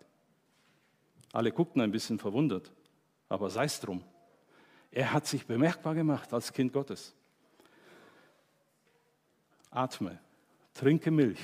[1.31, 2.71] Alle guckten ein bisschen verwundert,
[3.29, 4.03] aber sei es drum.
[4.91, 7.13] Er hat sich bemerkbar gemacht als Kind Gottes.
[9.69, 10.19] Atme,
[10.73, 11.39] trinke Milch,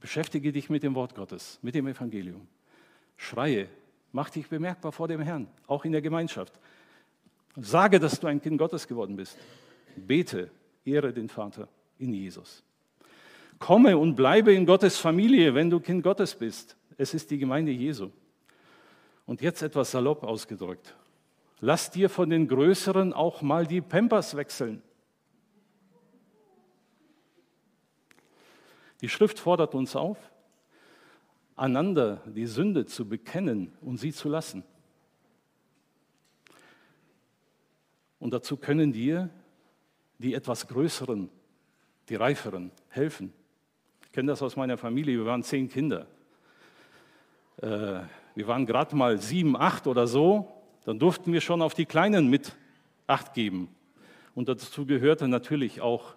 [0.00, 2.48] beschäftige dich mit dem Wort Gottes, mit dem Evangelium.
[3.16, 3.68] Schreie,
[4.10, 6.58] mach dich bemerkbar vor dem Herrn, auch in der Gemeinschaft.
[7.56, 9.38] Sage, dass du ein Kind Gottes geworden bist.
[9.94, 10.50] Bete,
[10.84, 12.64] ehre den Vater in Jesus.
[13.58, 16.76] Komme und bleibe in Gottes Familie, wenn du Kind Gottes bist.
[16.96, 18.10] Es ist die Gemeinde Jesu.
[19.26, 20.96] Und jetzt etwas salopp ausgedrückt.
[21.64, 24.82] Lass dir von den Größeren auch mal die Pampers wechseln.
[29.00, 30.18] Die Schrift fordert uns auf,
[31.54, 34.64] einander die Sünde zu bekennen und sie zu lassen.
[38.18, 39.30] Und dazu können dir
[40.18, 41.30] die etwas Größeren,
[42.08, 43.32] die Reiferen helfen.
[44.06, 46.08] Ich kenne das aus meiner Familie, wir waren zehn Kinder.
[47.58, 48.00] Äh,
[48.34, 52.28] wir waren gerade mal sieben, acht oder so dann durften wir schon auf die Kleinen
[52.28, 52.56] mit
[53.06, 53.68] Acht geben.
[54.34, 56.14] Und dazu gehörte natürlich auch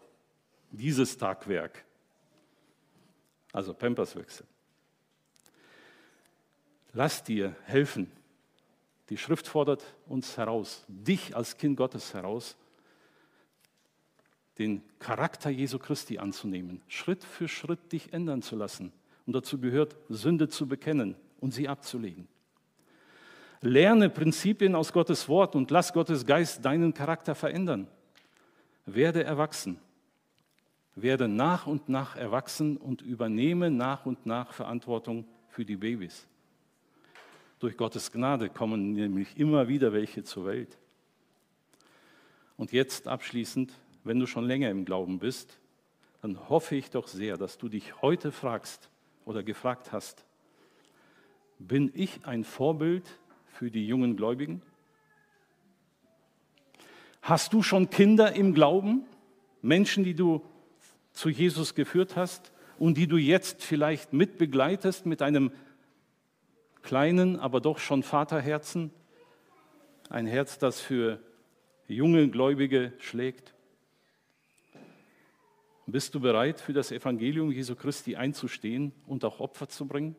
[0.72, 1.84] dieses Tagwerk,
[3.52, 4.46] also Pamperswechsel.
[6.94, 8.10] Lass dir helfen.
[9.10, 12.56] Die Schrift fordert uns heraus, dich als Kind Gottes heraus,
[14.58, 18.94] den Charakter Jesu Christi anzunehmen, Schritt für Schritt dich ändern zu lassen.
[19.26, 22.28] Und dazu gehört, Sünde zu bekennen und sie abzulegen.
[23.66, 27.88] Lerne Prinzipien aus Gottes Wort und lass Gottes Geist deinen Charakter verändern.
[28.86, 29.80] Werde erwachsen.
[30.94, 36.28] Werde nach und nach erwachsen und übernehme nach und nach Verantwortung für die Babys.
[37.58, 40.78] Durch Gottes Gnade kommen nämlich immer wieder welche zur Welt.
[42.58, 45.58] Und jetzt abschließend, wenn du schon länger im Glauben bist,
[46.22, 48.92] dann hoffe ich doch sehr, dass du dich heute fragst
[49.26, 50.24] oder gefragt hast,
[51.58, 53.10] bin ich ein Vorbild
[53.56, 54.62] für die jungen Gläubigen?
[57.22, 59.06] Hast du schon Kinder im Glauben?
[59.62, 60.44] Menschen, die du
[61.14, 65.52] zu Jesus geführt hast und die du jetzt vielleicht mitbegleitest mit einem
[66.84, 68.92] kleinen, aber doch schon Vaterherzen?
[70.10, 71.20] Ein Herz, das für
[71.88, 73.56] junge Gläubige schlägt?
[75.88, 80.16] Bist du bereit, für das Evangelium Jesu Christi einzustehen und auch Opfer zu bringen?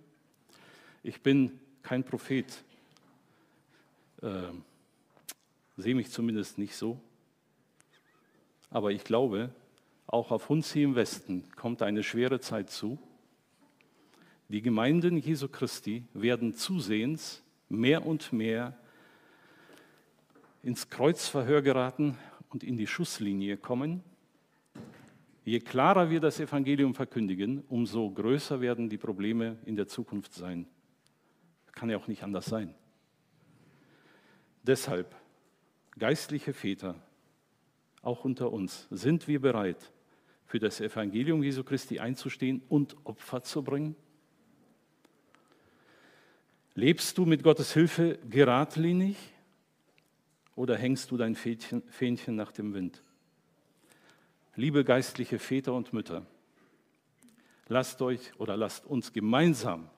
[1.03, 2.65] Ich bin kein Prophet,
[4.23, 4.53] äh,
[5.77, 7.01] sehe mich zumindest nicht so.
[8.71, 9.51] Aber ich glaube,
[10.07, 12.99] auch auf uns hier im Westen kommt eine schwere Zeit zu.
[14.49, 18.77] Die Gemeinden Jesu Christi werden zusehends mehr und mehr
[20.63, 22.17] ins Kreuzverhör geraten
[22.51, 24.03] und in die Schusslinie kommen.
[25.45, 30.67] Je klarer wir das Evangelium verkündigen, umso größer werden die Probleme in der Zukunft sein.
[31.73, 32.75] Kann ja auch nicht anders sein.
[34.67, 35.15] Deshalb,
[35.97, 36.97] geistliche Väter,
[38.03, 39.93] auch unter uns, sind wir bereit,
[40.45, 43.95] für das Evangelium Jesu Christi einzustehen und Opfer zu bringen?
[46.75, 49.17] Lebst du mit Gottes Hilfe geradlinig
[50.57, 53.03] oder hängst du dein Fähnchen, Fähnchen nach dem Wind?
[54.57, 56.27] Liebe geistliche Väter und Mütter,
[57.69, 59.89] lasst euch oder lasst uns gemeinsam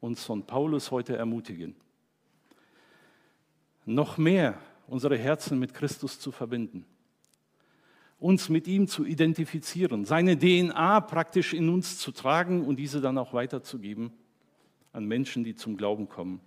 [0.00, 1.76] uns von Paulus heute ermutigen
[3.86, 6.84] noch mehr unsere Herzen mit Christus zu verbinden,
[8.18, 13.16] uns mit ihm zu identifizieren, seine DNA praktisch in uns zu tragen und diese dann
[13.16, 14.12] auch weiterzugeben
[14.92, 16.40] an Menschen, die zum Glauben kommen.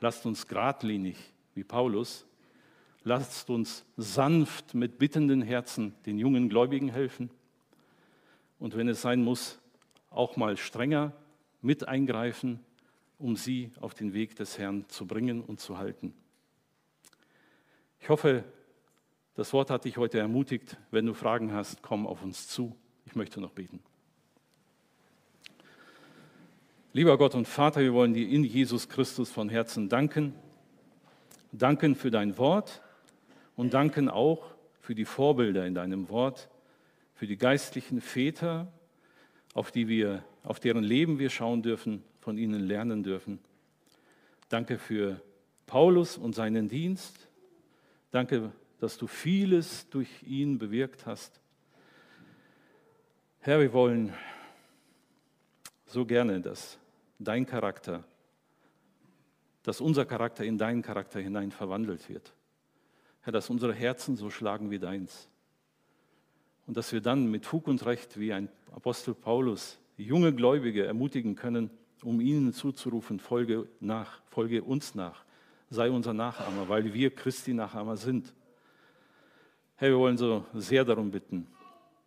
[0.00, 1.16] Lasst uns geradlinig,
[1.54, 2.26] wie Paulus,
[3.02, 7.30] lasst uns sanft mit bittenden Herzen den jungen Gläubigen helfen
[8.58, 9.58] und wenn es sein muss,
[10.10, 11.12] auch mal strenger
[11.60, 12.60] mit eingreifen,
[13.18, 16.14] um sie auf den Weg des Herrn zu bringen und zu halten.
[18.04, 18.44] Ich hoffe,
[19.34, 20.76] das Wort hat dich heute ermutigt.
[20.90, 22.76] Wenn du Fragen hast, komm auf uns zu.
[23.06, 23.82] Ich möchte noch beten.
[26.92, 30.34] Lieber Gott und Vater, wir wollen dir in Jesus Christus von Herzen danken.
[31.50, 32.82] Danken für dein Wort
[33.56, 36.50] und danken auch für die Vorbilder in deinem Wort,
[37.14, 38.70] für die geistlichen Väter,
[39.54, 43.38] auf, die wir, auf deren Leben wir schauen dürfen, von ihnen lernen dürfen.
[44.50, 45.22] Danke für
[45.64, 47.23] Paulus und seinen Dienst.
[48.14, 51.40] Danke, dass du vieles durch ihn bewirkt hast.
[53.40, 54.14] Herr, wir wollen
[55.86, 56.78] so gerne, dass
[57.18, 58.04] dein Charakter,
[59.64, 62.32] dass unser Charakter in deinen Charakter hinein verwandelt wird.
[63.22, 65.28] Herr, dass unsere Herzen so schlagen wie deins.
[66.68, 71.34] Und dass wir dann mit Fug und Recht, wie ein Apostel Paulus, junge Gläubige ermutigen
[71.34, 71.68] können,
[72.04, 75.23] um ihnen zuzurufen, folge nach, folge uns nach
[75.74, 78.32] sei unser Nachahmer, weil wir Christi Nachahmer sind.
[79.76, 81.48] Herr, wir wollen so sehr darum bitten,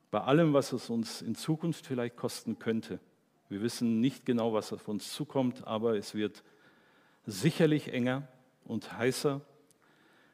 [0.10, 3.00] bei allem, was es uns in Zukunft vielleicht kosten könnte,
[3.50, 6.44] wir wissen nicht genau, was auf uns zukommt, aber es wird
[7.26, 8.28] sicherlich enger
[8.66, 9.42] und heißer.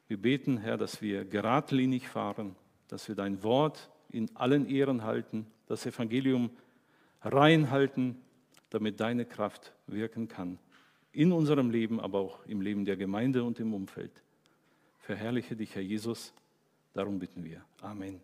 [0.07, 2.55] Wir beten, Herr, dass wir geradlinig fahren,
[2.87, 6.51] dass wir dein Wort in allen Ehren halten, das Evangelium
[7.21, 8.15] reinhalten,
[8.69, 10.59] damit deine Kraft wirken kann
[11.13, 14.11] in unserem Leben, aber auch im Leben der Gemeinde und im Umfeld.
[14.99, 16.33] Verherrliche dich, Herr Jesus.
[16.93, 17.63] Darum bitten wir.
[17.81, 18.19] Amen.